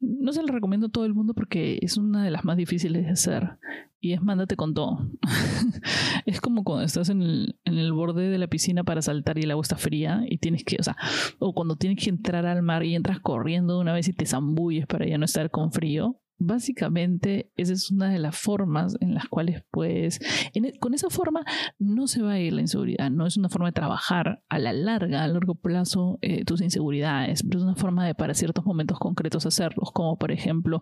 no 0.00 0.32
se 0.34 0.42
lo 0.42 0.52
recomiendo 0.52 0.88
a 0.88 0.90
todo 0.90 1.06
el 1.06 1.14
mundo 1.14 1.32
porque 1.32 1.78
es 1.80 1.96
una 1.96 2.24
de 2.24 2.30
las 2.30 2.44
más 2.44 2.58
difíciles 2.58 3.06
de 3.06 3.12
hacer 3.12 3.58
y 4.02 4.12
es 4.12 4.20
mándate 4.20 4.56
con 4.56 4.74
todo. 4.74 5.08
es 6.26 6.40
como 6.40 6.64
cuando 6.64 6.84
estás 6.84 7.08
en 7.08 7.22
el, 7.22 7.56
en 7.64 7.78
el, 7.78 7.92
borde 7.92 8.28
de 8.28 8.36
la 8.36 8.48
piscina 8.48 8.82
para 8.82 9.00
saltar 9.00 9.38
y 9.38 9.42
el 9.42 9.52
agua 9.52 9.62
está 9.62 9.76
fría 9.76 10.24
y 10.28 10.38
tienes 10.38 10.64
que, 10.64 10.76
o 10.80 10.82
sea, 10.82 10.96
o 11.38 11.54
cuando 11.54 11.76
tienes 11.76 12.02
que 12.02 12.10
entrar 12.10 12.44
al 12.44 12.62
mar 12.62 12.84
y 12.84 12.96
entras 12.96 13.20
corriendo 13.20 13.76
de 13.76 13.80
una 13.80 13.92
vez 13.92 14.08
y 14.08 14.12
te 14.12 14.26
zambulles 14.26 14.86
para 14.86 15.06
ya 15.06 15.18
no 15.18 15.24
estar 15.24 15.50
con 15.50 15.72
frío 15.72 16.18
básicamente 16.44 17.50
esa 17.56 17.72
es 17.72 17.90
una 17.90 18.10
de 18.10 18.18
las 18.18 18.36
formas 18.36 18.96
en 19.00 19.14
las 19.14 19.28
cuales 19.28 19.62
puedes, 19.70 20.20
e, 20.54 20.78
con 20.78 20.94
esa 20.94 21.08
forma 21.08 21.44
no 21.78 22.06
se 22.06 22.22
va 22.22 22.32
a 22.32 22.40
ir 22.40 22.52
la 22.52 22.60
inseguridad, 22.60 23.10
no 23.10 23.26
es 23.26 23.36
una 23.36 23.48
forma 23.48 23.68
de 23.68 23.72
trabajar 23.72 24.42
a 24.48 24.58
la 24.58 24.72
larga, 24.72 25.22
a 25.22 25.28
largo 25.28 25.54
plazo 25.54 26.18
eh, 26.20 26.44
tus 26.44 26.60
inseguridades, 26.60 27.42
pero 27.42 27.58
es 27.58 27.64
una 27.64 27.76
forma 27.76 28.06
de 28.06 28.14
para 28.14 28.34
ciertos 28.34 28.64
momentos 28.64 28.98
concretos 28.98 29.46
hacerlos, 29.46 29.92
como 29.92 30.18
por 30.18 30.32
ejemplo 30.32 30.80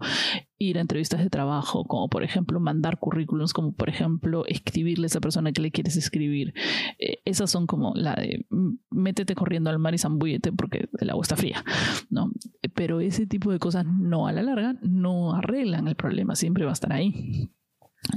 ir 0.60 0.76
a 0.76 0.82
entrevistas 0.82 1.20
de 1.20 1.30
trabajo, 1.30 1.84
como 1.86 2.08
por 2.08 2.22
ejemplo 2.22 2.60
mandar 2.60 2.98
currículums, 2.98 3.54
como 3.54 3.72
por 3.72 3.88
ejemplo 3.88 4.44
escribirle 4.46 5.06
a 5.06 5.08
esa 5.08 5.20
persona 5.20 5.52
que 5.52 5.62
le 5.62 5.70
quieres 5.70 5.96
escribir. 5.96 6.52
Eh, 6.98 7.22
esas 7.24 7.50
son 7.50 7.66
como 7.66 7.94
la 7.96 8.14
de 8.14 8.46
métete 8.90 9.34
corriendo 9.34 9.70
al 9.70 9.78
mar 9.78 9.94
y 9.94 9.98
zambúllete 9.98 10.52
porque 10.52 10.90
el 10.98 11.10
agua 11.10 11.22
está 11.22 11.36
fría, 11.36 11.64
¿no? 12.10 12.30
Pero 12.74 13.00
ese 13.00 13.26
tipo 13.26 13.50
de 13.50 13.58
cosas 13.58 13.86
no 13.86 14.26
a 14.26 14.32
la 14.32 14.42
larga 14.42 14.76
no 14.82 15.32
arreglan 15.32 15.88
el 15.88 15.96
problema, 15.96 16.36
siempre 16.36 16.64
va 16.64 16.70
a 16.70 16.74
estar 16.74 16.92
ahí. 16.92 17.50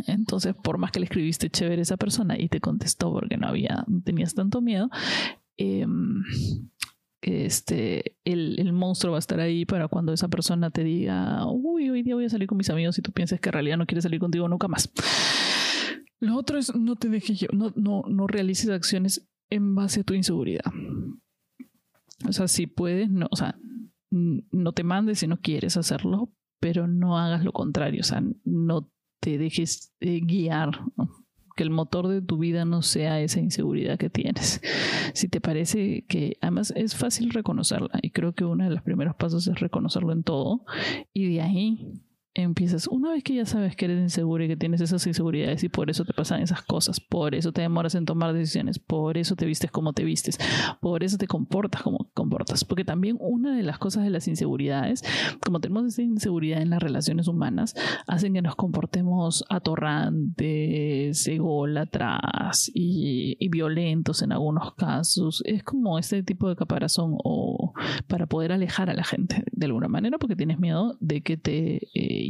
Entonces, 0.08 0.54
por 0.54 0.78
más 0.78 0.92
que 0.92 1.00
le 1.00 1.06
escribiste 1.06 1.50
chévere 1.50 1.80
a 1.80 1.84
esa 1.84 1.98
persona 1.98 2.38
y 2.38 2.50
te 2.50 2.60
contestó 2.60 3.14
porque 3.14 3.38
no 3.38 3.48
había, 3.48 3.86
tenías 4.04 4.36
tanto 4.36 4.60
miedo, 4.60 4.90
eh, 5.58 5.88
este, 7.24 8.18
el, 8.26 8.60
el, 8.60 8.74
monstruo 8.74 9.12
va 9.12 9.18
a 9.18 9.20
estar 9.20 9.40
ahí 9.40 9.66
para 9.66 9.88
cuando 9.88 10.14
esa 10.14 10.28
persona 10.28 10.70
te 10.72 10.84
diga, 10.84 11.46
uy, 11.48 11.90
hoy 11.90 12.04
día 12.04 12.16
voy 12.16 12.26
a 12.26 12.30
salir 12.30 12.48
con 12.48 12.58
mis 12.58 12.70
amigos 12.70 12.98
y 12.98 13.02
tú 13.02 13.12
piensas 13.12 13.40
que 13.40 13.50
en 13.50 13.54
realidad 13.54 13.78
no 13.78 13.86
quiere 13.86 14.02
salir 14.02 14.20
contigo 14.20 14.48
nunca 14.48 14.68
más. 14.68 14.92
Lo 16.20 16.38
otro 16.38 16.58
es 16.58 16.74
no 16.76 16.96
te 16.96 17.10
dejes, 17.10 17.48
no, 17.52 17.74
no, 17.76 18.04
no 18.08 18.28
realices 18.28 18.70
acciones 18.70 19.28
en 19.50 19.76
base 19.76 20.02
a 20.02 20.04
tu 20.04 20.14
inseguridad. 20.14 20.72
O 22.28 22.32
sea, 22.32 22.48
si 22.48 22.68
puedes, 22.68 23.10
no, 23.10 23.28
o 23.30 23.36
sea, 23.36 23.58
no 24.10 24.72
te 24.74 24.84
mandes 24.84 25.20
si 25.20 25.28
no 25.28 25.40
quieres 25.40 25.76
hacerlo, 25.76 26.32
pero 26.60 26.88
no 26.88 27.18
hagas 27.18 27.44
lo 27.44 27.52
contrario, 27.52 28.02
o 28.02 28.06
sea, 28.06 28.24
no 28.46 28.90
te 29.20 29.38
dejes 29.38 29.94
eh, 30.00 30.22
guiar 30.22 30.80
que 31.56 31.64
el 31.64 31.70
motor 31.70 32.08
de 32.08 32.22
tu 32.22 32.38
vida 32.38 32.66
no 32.66 32.82
sea 32.82 33.22
esa 33.22 33.40
inseguridad 33.40 33.98
que 33.98 34.10
tienes. 34.10 34.62
Si 35.14 35.28
te 35.28 35.42
parece 35.42 36.06
que 36.08 36.38
además 36.42 36.74
es 36.76 36.96
fácil 36.96 37.30
reconocerla 37.32 38.00
y 38.02 38.10
creo 38.10 38.34
que 38.34 38.46
uno 38.46 38.64
de 38.64 38.72
los 38.72 38.82
primeros 38.82 39.16
pasos 39.16 39.48
es 39.48 39.60
reconocerlo 39.60 40.12
en 40.12 40.24
todo 40.24 40.66
y 41.14 41.34
de 41.34 41.42
ahí 41.42 42.02
empiezas, 42.36 42.88
una 42.88 43.12
vez 43.12 43.24
que 43.24 43.36
ya 43.36 43.46
sabes 43.46 43.76
que 43.76 43.86
eres 43.86 44.00
inseguro 44.00 44.44
y 44.44 44.48
que 44.48 44.58
tienes 44.58 44.82
esas 44.82 45.06
inseguridades 45.06 45.64
y 45.64 45.70
por 45.70 45.90
eso 45.90 46.04
te 46.04 46.14
pasan 46.14 46.42
esas 46.42 46.64
cosas, 46.64 47.00
por 47.00 47.36
eso 47.36 47.52
te 47.52 47.62
demoras 47.62 47.94
en 47.94 48.06
tomar 48.06 48.34
decisiones, 48.34 48.80
por 48.80 49.18
eso 49.18 49.36
te 49.36 49.46
vistes 49.46 49.70
como 49.70 49.94
te 49.94 50.04
vistes, 50.04 50.40
por 50.82 51.04
eso 51.04 51.18
te 51.18 51.28
comportas 51.28 51.84
como 51.84 52.10
comportas, 52.14 52.66
porque 52.66 52.86
también 52.86 53.18
una 53.20 53.56
de 53.56 53.62
las 53.62 53.78
cosas 53.78 54.04
de 54.04 54.10
las 54.10 54.28
inseguridades, 54.28 55.04
como 55.46 55.60
tenemos 55.60 55.86
esa 55.86 56.02
inseguridad 56.02 56.62
en 56.62 56.72
las 56.72 56.82
relaciones 56.82 57.28
humanas, 57.28 57.76
hacen 58.08 58.34
que 58.34 58.42
nos 58.42 58.56
comportemos 58.56 59.46
atorrantes, 59.50 61.28
ególatras 61.28 62.72
y, 62.74 63.38
y 63.40 63.50
violentos 63.50 64.24
en 64.24 64.32
algunos 64.32 64.74
casos. 64.74 65.44
Es 65.46 65.64
como 65.64 66.00
este 66.00 66.24
tipo 66.24 66.50
de 66.50 66.56
caparazón 66.56 67.16
o 67.24 67.74
para 68.08 68.26
poder 68.26 68.52
alejar 68.52 68.90
a 68.90 68.94
la 68.96 69.04
gente 69.04 69.44
de 69.52 69.66
alguna 69.68 69.88
manera 69.88 70.18
porque 70.18 70.36
tienes 70.36 70.60
miedo 70.60 70.98
de 71.00 71.22
que 71.22 71.38
te... 71.38 71.90
Eh, 71.94 72.23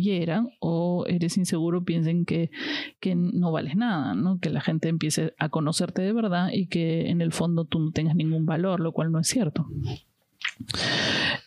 o 0.59 1.05
eres 1.07 1.37
inseguro, 1.37 1.83
piensen 1.83 2.25
que, 2.25 2.51
que 2.99 3.15
no 3.15 3.51
vales 3.51 3.75
nada, 3.75 4.13
¿no? 4.15 4.39
que 4.39 4.49
la 4.49 4.61
gente 4.61 4.89
empiece 4.89 5.33
a 5.37 5.49
conocerte 5.49 6.01
de 6.01 6.13
verdad 6.13 6.49
y 6.51 6.67
que 6.67 7.09
en 7.09 7.21
el 7.21 7.31
fondo 7.33 7.65
tú 7.65 7.79
no 7.79 7.91
tengas 7.91 8.15
ningún 8.15 8.45
valor, 8.45 8.79
lo 8.79 8.91
cual 8.91 9.11
no 9.11 9.19
es 9.19 9.27
cierto. 9.27 9.67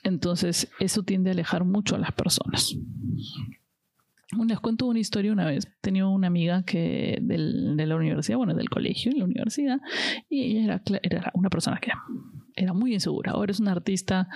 Entonces, 0.03 0.71
eso 0.79 1.03
tiende 1.03 1.31
a 1.31 1.33
alejar 1.33 1.65
mucho 1.65 1.97
a 1.97 1.99
las 1.99 2.13
personas. 2.13 2.77
Les 4.47 4.61
cuento 4.61 4.87
una 4.87 4.99
historia 4.99 5.33
una 5.33 5.47
vez. 5.47 5.69
Tenía 5.81 6.07
una 6.07 6.27
amiga 6.27 6.65
que 6.65 7.19
de 7.21 7.87
la 7.87 7.97
universidad, 7.97 8.39
bueno, 8.39 8.55
del 8.55 8.69
colegio, 8.69 9.13
en 9.13 9.19
la 9.19 9.25
universidad, 9.25 9.81
y 10.29 10.59
ella 10.59 10.65
era, 10.65 11.01
era 11.03 11.31
una 11.35 11.49
persona 11.49 11.79
que 11.81 11.93
era 12.57 12.73
muy 12.73 12.95
insegura. 12.95 13.33
Ahora 13.33 13.53
es 13.53 13.61
una 13.61 13.73
artista 13.73 14.29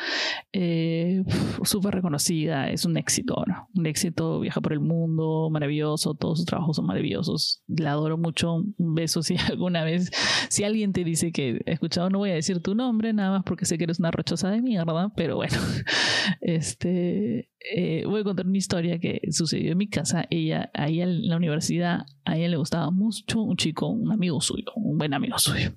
eh, 0.53 1.25
súper 1.65 1.95
reconocida, 1.95 2.71
es 2.71 2.85
un 2.85 2.97
éxito 2.97 3.35
ahora. 3.37 3.67
Un 3.75 3.87
éxito, 3.87 4.41
viaja 4.41 4.61
por 4.61 4.73
el 4.73 4.81
mundo, 4.81 5.49
maravilloso, 5.51 6.15
todos 6.15 6.39
sus 6.39 6.47
trabajos 6.47 6.77
son 6.77 6.87
maravillosos. 6.87 7.63
La 7.67 7.93
adoro 7.93 8.19
mucho. 8.19 8.63
Un 8.77 8.95
beso 8.95 9.23
si 9.23 9.37
alguna 9.49 9.85
vez, 9.85 10.11
si 10.49 10.65
alguien 10.65 10.93
te 10.93 11.03
dice 11.03 11.33
que 11.33 11.63
he 11.65 11.73
escuchado, 11.73 12.11
no 12.11 12.19
voy 12.19 12.31
a 12.31 12.35
decir 12.35 12.61
tu 12.61 12.75
nombre, 12.75 13.13
nada 13.13 13.31
más 13.31 13.45
porque 13.45 13.65
sé 13.65 13.79
que 13.79 13.85
eres 13.85 13.99
una 13.99 14.11
rochosa 14.11 14.51
de 14.51 14.61
mierda, 14.61 15.13
pero 15.17 15.37
bueno, 15.37 15.57
este, 16.41 17.51
eh, 17.75 18.05
voy 18.07 18.21
a 18.21 18.25
contar 18.25 18.47
una 18.47 18.59
historia 18.59 18.99
que 18.99 19.23
sucedió 19.31 19.73
en 19.73 19.79
mi 19.79 19.89
casa. 19.89 20.27
Ella, 20.29 20.71
ahí 20.75 21.01
en 21.01 21.27
la 21.27 21.37
universidad, 21.37 22.01
a 22.25 22.37
ella 22.37 22.49
le 22.49 22.57
gustaba 22.59 22.91
mucho 22.91 23.43
un 23.43 23.57
chico, 23.57 23.89
un 23.89 24.13
amigo 24.13 24.41
suyo, 24.41 24.73
un 24.77 24.99
buen 24.99 25.15
amigo 25.15 25.39
suyo 25.39 25.73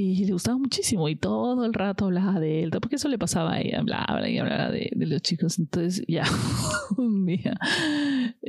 y 0.00 0.24
le 0.24 0.32
gustaba 0.32 0.56
muchísimo 0.56 1.08
y 1.08 1.16
todo 1.16 1.64
el 1.64 1.74
rato 1.74 2.04
hablaba 2.04 2.38
de 2.38 2.62
él, 2.62 2.70
porque 2.70 2.94
eso 2.94 3.08
le 3.08 3.18
pasaba 3.18 3.54
a 3.54 3.60
ella, 3.60 3.80
hablaba 3.80 4.28
y 4.28 4.38
hablaba 4.38 4.70
de, 4.70 4.90
de 4.94 5.06
los 5.06 5.20
chicos. 5.22 5.58
Entonces 5.58 6.04
ya 6.06 6.22
un 6.96 7.26
día 7.26 7.58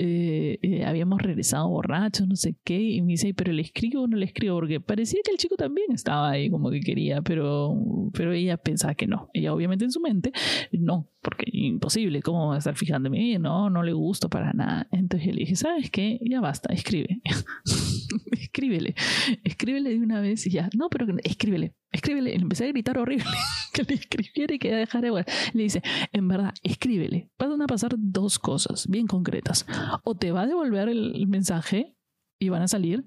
eh, 0.02 0.60
eh, 0.62 0.86
habíamos 0.86 1.22
regresado 1.22 1.68
borrachos, 1.68 2.26
no 2.26 2.38
sé 2.38 2.56
qué, 2.64 2.80
y 2.80 3.02
me 3.02 3.12
dice, 3.12 3.34
pero 3.34 3.52
le 3.52 3.62
escribo 3.62 4.04
o 4.04 4.08
no 4.08 4.16
le 4.16 4.28
escribo, 4.28 4.56
porque 4.56 4.80
parecía 4.80 5.20
que 5.26 5.32
el 5.32 5.38
chico 5.38 5.58
también 5.58 5.92
estaba 5.92 6.30
ahí 6.30 6.50
como 6.50 6.72
que 6.72 6.80
quería, 6.80 7.22
pero, 7.22 7.76
pero 8.14 8.32
ella 8.32 8.56
pensaba 8.56 8.96
que 8.96 9.08
no. 9.08 9.30
Ella 9.34 9.54
obviamente 9.54 9.84
en 9.84 9.92
su 9.92 10.00
mente, 10.00 10.32
no, 10.72 11.10
porque 11.22 11.46
imposible, 11.52 12.22
¿cómo 12.22 12.48
va 12.48 12.56
a 12.56 12.60
estar 12.60 12.78
fijándome? 12.78 13.38
No, 13.40 13.70
no 13.70 13.84
le 13.84 13.92
gusto 13.92 14.30
para 14.30 14.54
nada. 14.54 14.88
Entonces 14.94 15.28
yo 15.28 15.34
le 15.34 15.40
dije, 15.42 15.58
¿sabes 15.58 15.92
qué? 15.92 16.18
Ya 16.22 16.40
basta, 16.40 16.72
escribe. 16.72 17.22
escríbele, 18.32 18.96
escríbele 19.44 19.90
de 19.90 20.00
una 20.00 20.22
vez 20.22 20.48
y 20.48 20.52
ya. 20.52 20.70
No, 20.78 20.90
pero 20.90 21.08
escríbele, 21.26 21.74
escríbele. 22.00 22.32
Le 22.32 22.42
empecé 22.42 22.66
a 22.66 22.68
gritar 22.70 22.98
horrible 22.98 23.26
que 23.74 23.84
le 23.84 23.96
escribiera 23.96 24.54
y 24.54 24.60
que 24.60 24.74
dejara 24.74 25.08
igual. 25.08 25.26
Le 25.54 25.64
dice, 25.64 25.82
en 26.12 26.28
verdad, 26.28 26.54
escríbele. 26.64 27.30
Van 27.38 27.62
a 27.62 27.68
pasar 27.68 27.96
dos 27.98 28.40
cosas 28.40 28.88
bien 28.88 29.08
concretas. 29.08 29.66
O 30.04 30.16
te 30.16 30.32
va 30.32 30.42
a 30.42 30.48
devolver 30.48 30.90
el 30.90 31.28
mensaje 31.28 31.96
y 32.40 32.50
van 32.50 32.62
a 32.62 32.68
salir, 32.68 33.06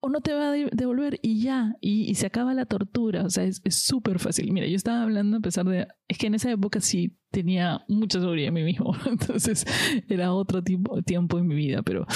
o 0.00 0.08
no 0.08 0.20
te 0.20 0.32
va 0.32 0.50
a 0.50 0.52
devolver 0.52 1.20
y 1.22 1.40
ya, 1.40 1.76
y, 1.80 2.12
se 2.16 2.26
acaba 2.26 2.54
la 2.54 2.66
tortura, 2.66 3.24
o 3.24 3.30
sea, 3.30 3.44
es 3.44 3.62
súper 3.70 4.18
fácil. 4.18 4.52
Mira, 4.52 4.66
yo 4.66 4.74
estaba 4.74 5.02
hablando 5.02 5.36
a 5.36 5.40
pesar 5.40 5.64
de, 5.66 5.86
es 6.08 6.18
que 6.18 6.26
en 6.26 6.34
esa 6.34 6.50
época 6.50 6.80
sí 6.80 7.16
tenía 7.30 7.84
mucha 7.88 8.18
seguridad 8.18 8.48
en 8.48 8.54
mí 8.54 8.64
mismo, 8.64 8.96
entonces 9.06 9.64
era 10.08 10.32
otro 10.32 10.62
tipo, 10.62 11.02
tiempo 11.02 11.38
en 11.38 11.46
mi 11.46 11.54
vida, 11.54 11.82
pero 11.82 12.06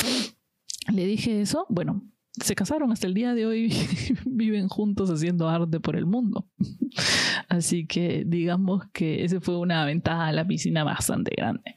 le 0.93 1.07
dije 1.07 1.41
eso, 1.41 1.67
bueno, 1.69 2.03
se 2.43 2.55
casaron 2.55 2.93
hasta 2.93 3.07
el 3.07 3.15
día 3.15 3.35
de 3.35 3.47
hoy, 3.47 3.73
viven 4.27 4.69
juntos 4.69 5.11
haciendo 5.11 5.49
arte 5.49 5.81
por 5.81 5.97
el 5.97 6.07
mundo. 6.07 6.49
Así 7.49 7.87
que 7.87 8.25
digamos 8.27 8.85
que 8.93 9.25
ese 9.25 9.41
fue 9.41 9.59
una 9.59 9.85
ventaja 9.85 10.27
a 10.27 10.33
la 10.33 10.47
piscina 10.47 10.85
bastante 10.85 11.33
grande. 11.37 11.75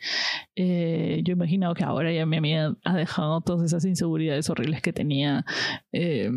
Eh, 0.56 1.22
yo 1.24 1.34
imagino 1.34 1.74
que 1.74 1.84
ahora 1.84 2.12
ya 2.12 2.26
mi 2.26 2.38
amiga 2.38 2.76
ha 2.84 2.96
dejado 2.96 3.42
todas 3.42 3.64
esas 3.64 3.86
inseguridades 3.86 4.50
horribles 4.50 4.82
que 4.82 4.94
tenía 4.94 5.46
eh, 5.92 6.30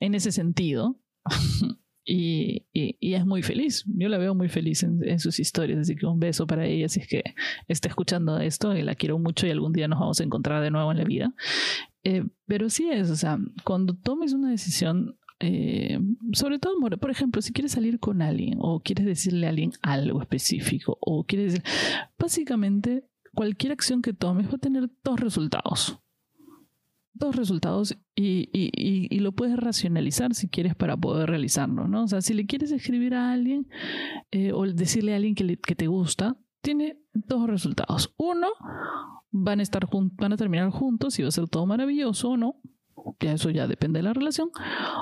en 0.00 0.14
ese 0.14 0.32
sentido. 0.32 0.98
Y, 2.08 2.64
es 3.00 3.26
muy 3.26 3.42
feliz. 3.42 3.84
Yo 3.88 4.08
la 4.08 4.16
veo 4.18 4.32
muy 4.32 4.48
feliz 4.48 4.84
en, 4.84 5.02
en, 5.02 5.18
sus 5.18 5.40
historias, 5.40 5.80
así 5.80 5.96
que 5.96 6.06
un 6.06 6.20
beso 6.20 6.46
para 6.46 6.64
ella 6.64 6.88
si 6.88 7.00
es 7.00 7.08
que 7.08 7.24
está 7.66 7.88
escuchando 7.88 8.38
esto 8.38 8.76
y 8.76 8.82
la 8.82 8.94
quiero 8.94 9.18
mucho 9.18 9.44
y 9.44 9.50
algún 9.50 9.72
día 9.72 9.88
nos 9.88 9.98
vamos 9.98 10.20
a 10.20 10.22
encontrar 10.22 10.62
de 10.62 10.70
nuevo 10.70 10.92
en 10.92 10.98
la 10.98 11.04
vida. 11.04 11.34
Eh, 12.08 12.24
pero 12.46 12.70
sí 12.70 12.88
es, 12.88 13.10
o 13.10 13.16
sea, 13.16 13.36
cuando 13.64 13.96
tomes 13.96 14.32
una 14.32 14.48
decisión, 14.48 15.18
eh, 15.40 15.98
sobre 16.34 16.60
todo, 16.60 16.74
por 17.00 17.10
ejemplo, 17.10 17.42
si 17.42 17.52
quieres 17.52 17.72
salir 17.72 17.98
con 17.98 18.22
alguien 18.22 18.58
o 18.60 18.78
quieres 18.78 19.06
decirle 19.06 19.46
a 19.46 19.50
alguien 19.50 19.72
algo 19.82 20.22
específico 20.22 20.96
o 21.00 21.24
quieres 21.24 21.54
decir, 21.54 21.64
básicamente 22.16 23.08
cualquier 23.34 23.72
acción 23.72 24.02
que 24.02 24.12
tomes 24.12 24.46
va 24.46 24.54
a 24.54 24.58
tener 24.58 24.88
dos 25.02 25.18
resultados. 25.18 25.98
Dos 27.12 27.34
resultados 27.34 27.98
y, 28.14 28.50
y, 28.52 28.70
y, 29.10 29.18
lo 29.18 29.32
puedes 29.32 29.56
racionalizar 29.56 30.32
si 30.32 30.46
quieres 30.46 30.76
para 30.76 30.96
poder 30.96 31.28
realizarlo, 31.28 31.88
¿no? 31.88 32.04
O 32.04 32.06
sea, 32.06 32.20
si 32.20 32.34
le 32.34 32.46
quieres 32.46 32.70
escribir 32.70 33.14
a 33.14 33.32
alguien 33.32 33.66
eh, 34.30 34.52
o 34.52 34.64
decirle 34.64 35.12
a 35.12 35.16
alguien 35.16 35.34
que, 35.34 35.56
que 35.56 35.74
te 35.74 35.88
gusta, 35.88 36.36
tiene 36.66 36.98
dos 37.14 37.46
resultados. 37.46 38.12
Uno, 38.16 38.48
van 39.30 39.60
a 39.60 39.62
estar 39.62 39.88
van 39.92 40.32
a 40.32 40.36
terminar 40.36 40.68
juntos 40.70 41.16
y 41.16 41.22
va 41.22 41.28
a 41.28 41.30
ser 41.30 41.48
todo 41.48 41.64
maravilloso 41.64 42.30
o 42.30 42.36
no. 42.36 42.56
Ya 43.20 43.32
eso 43.32 43.50
ya 43.50 43.66
depende 43.66 43.98
de 43.98 44.02
la 44.04 44.12
relación. 44.12 44.50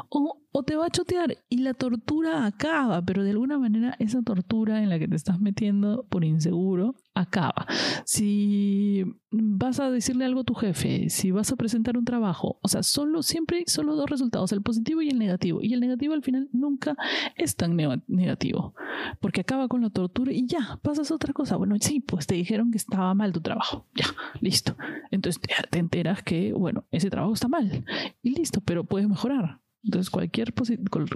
O, 0.09 0.41
o 0.53 0.63
te 0.63 0.77
va 0.77 0.87
a 0.87 0.91
chotear 0.91 1.37
y 1.49 1.59
la 1.59 1.75
tortura 1.75 2.47
acaba, 2.47 3.03
pero 3.03 3.25
de 3.25 3.31
alguna 3.31 3.59
manera 3.59 3.97
esa 3.99 4.23
tortura 4.23 4.83
en 4.83 4.89
la 4.89 4.99
que 4.99 5.09
te 5.09 5.17
estás 5.17 5.41
metiendo 5.41 6.07
por 6.09 6.25
inseguro 6.25 6.95
acaba. 7.15 7.67
Si 8.05 9.05
vas 9.31 9.81
a 9.81 9.91
decirle 9.91 10.25
algo 10.25 10.41
a 10.41 10.45
tu 10.45 10.55
jefe, 10.55 11.09
si 11.11 11.31
vas 11.31 11.51
a 11.51 11.57
presentar 11.57 11.97
un 11.97 12.05
trabajo, 12.05 12.59
o 12.63 12.69
sea, 12.69 12.83
solo 12.83 13.23
siempre 13.23 13.65
solo 13.67 13.97
dos 13.97 14.09
resultados, 14.09 14.53
el 14.53 14.63
positivo 14.63 15.03
y 15.03 15.09
el 15.09 15.19
negativo. 15.19 15.61
Y 15.63 15.75
el 15.75 15.81
negativo 15.81 16.15
al 16.15 16.23
final 16.23 16.49
nunca 16.53 16.97
es 17.37 17.57
tan 17.57 17.77
negativo, 18.07 18.75
porque 19.21 19.41
acaba 19.41 19.69
con 19.69 19.83
la 19.83 19.91
tortura 19.91 20.33
y 20.33 20.47
ya, 20.47 20.79
pasas 20.83 21.11
a 21.11 21.15
otra 21.15 21.33
cosa. 21.33 21.57
Bueno, 21.57 21.77
sí, 21.81 22.01
pues 22.01 22.27
te 22.27 22.35
dijeron 22.35 22.71
que 22.71 22.79
estaba 22.79 23.15
mal 23.15 23.33
tu 23.33 23.41
trabajo. 23.41 23.87
Ya, 23.95 24.07
listo. 24.41 24.77
Entonces 25.11 25.41
te 25.71 25.79
enteras 25.79 26.23
que, 26.23 26.53
bueno, 26.53 26.85
ese 26.91 27.11
trabajo 27.11 27.35
está 27.35 27.49
mal. 27.49 27.84
Y 28.23 28.35
listo, 28.35 28.61
pero 28.61 28.85
puedes 28.85 29.09
mejorar. 29.09 29.61
Entonces 29.85 30.11
cualquier, 30.11 30.55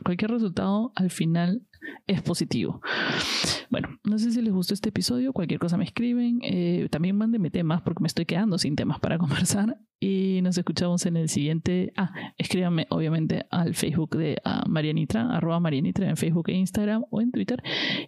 cualquier 0.05 0.31
resultado 0.31 0.93
al 0.95 1.11
final 1.11 1.63
es 2.07 2.23
positivo. 2.23 2.81
Bueno, 3.71 3.89
no 4.05 4.19
sé 4.19 4.31
si 4.31 4.43
les 4.43 4.53
gustó 4.53 4.75
este 4.75 4.91
episodio, 4.91 5.33
cualquier 5.33 5.59
cosa 5.59 5.77
me 5.77 5.85
escriben, 5.85 6.41
eh, 6.43 6.89
también 6.91 7.17
mándenme 7.17 7.51
temas 7.51 7.83
porque 7.83 8.03
me 8.03 8.07
estoy 8.07 8.27
quedando 8.27 8.59
sin 8.59 8.77
temas 8.77 9.01
para 9.01 9.19
conversar 9.19 9.79
y 10.01 10.41
nos 10.43 10.57
escuchamos 10.59 11.07
en 11.07 11.17
el 11.17 11.29
siguiente, 11.29 11.93
ah, 11.97 12.13
escríbanme 12.37 12.87
obviamente 12.91 13.47
al 13.51 13.75
Facebook 13.75 14.17
de 14.17 14.41
Marianitra, 14.67 15.35
arroba 15.35 15.61
Marianitra 15.61 16.09
en 16.09 16.17
Facebook 16.17 16.49
e 16.49 16.55
Instagram 16.55 17.05
o 17.11 17.21
en 17.21 17.33
Twitter 17.33 17.63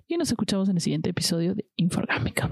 y 0.06 0.16
nos 0.16 0.30
escuchamos 0.30 0.68
en 0.68 0.76
el 0.76 0.82
siguiente 0.82 1.10
episodio 1.10 1.54
de 1.54 1.66
Inforgámica. 1.76 2.50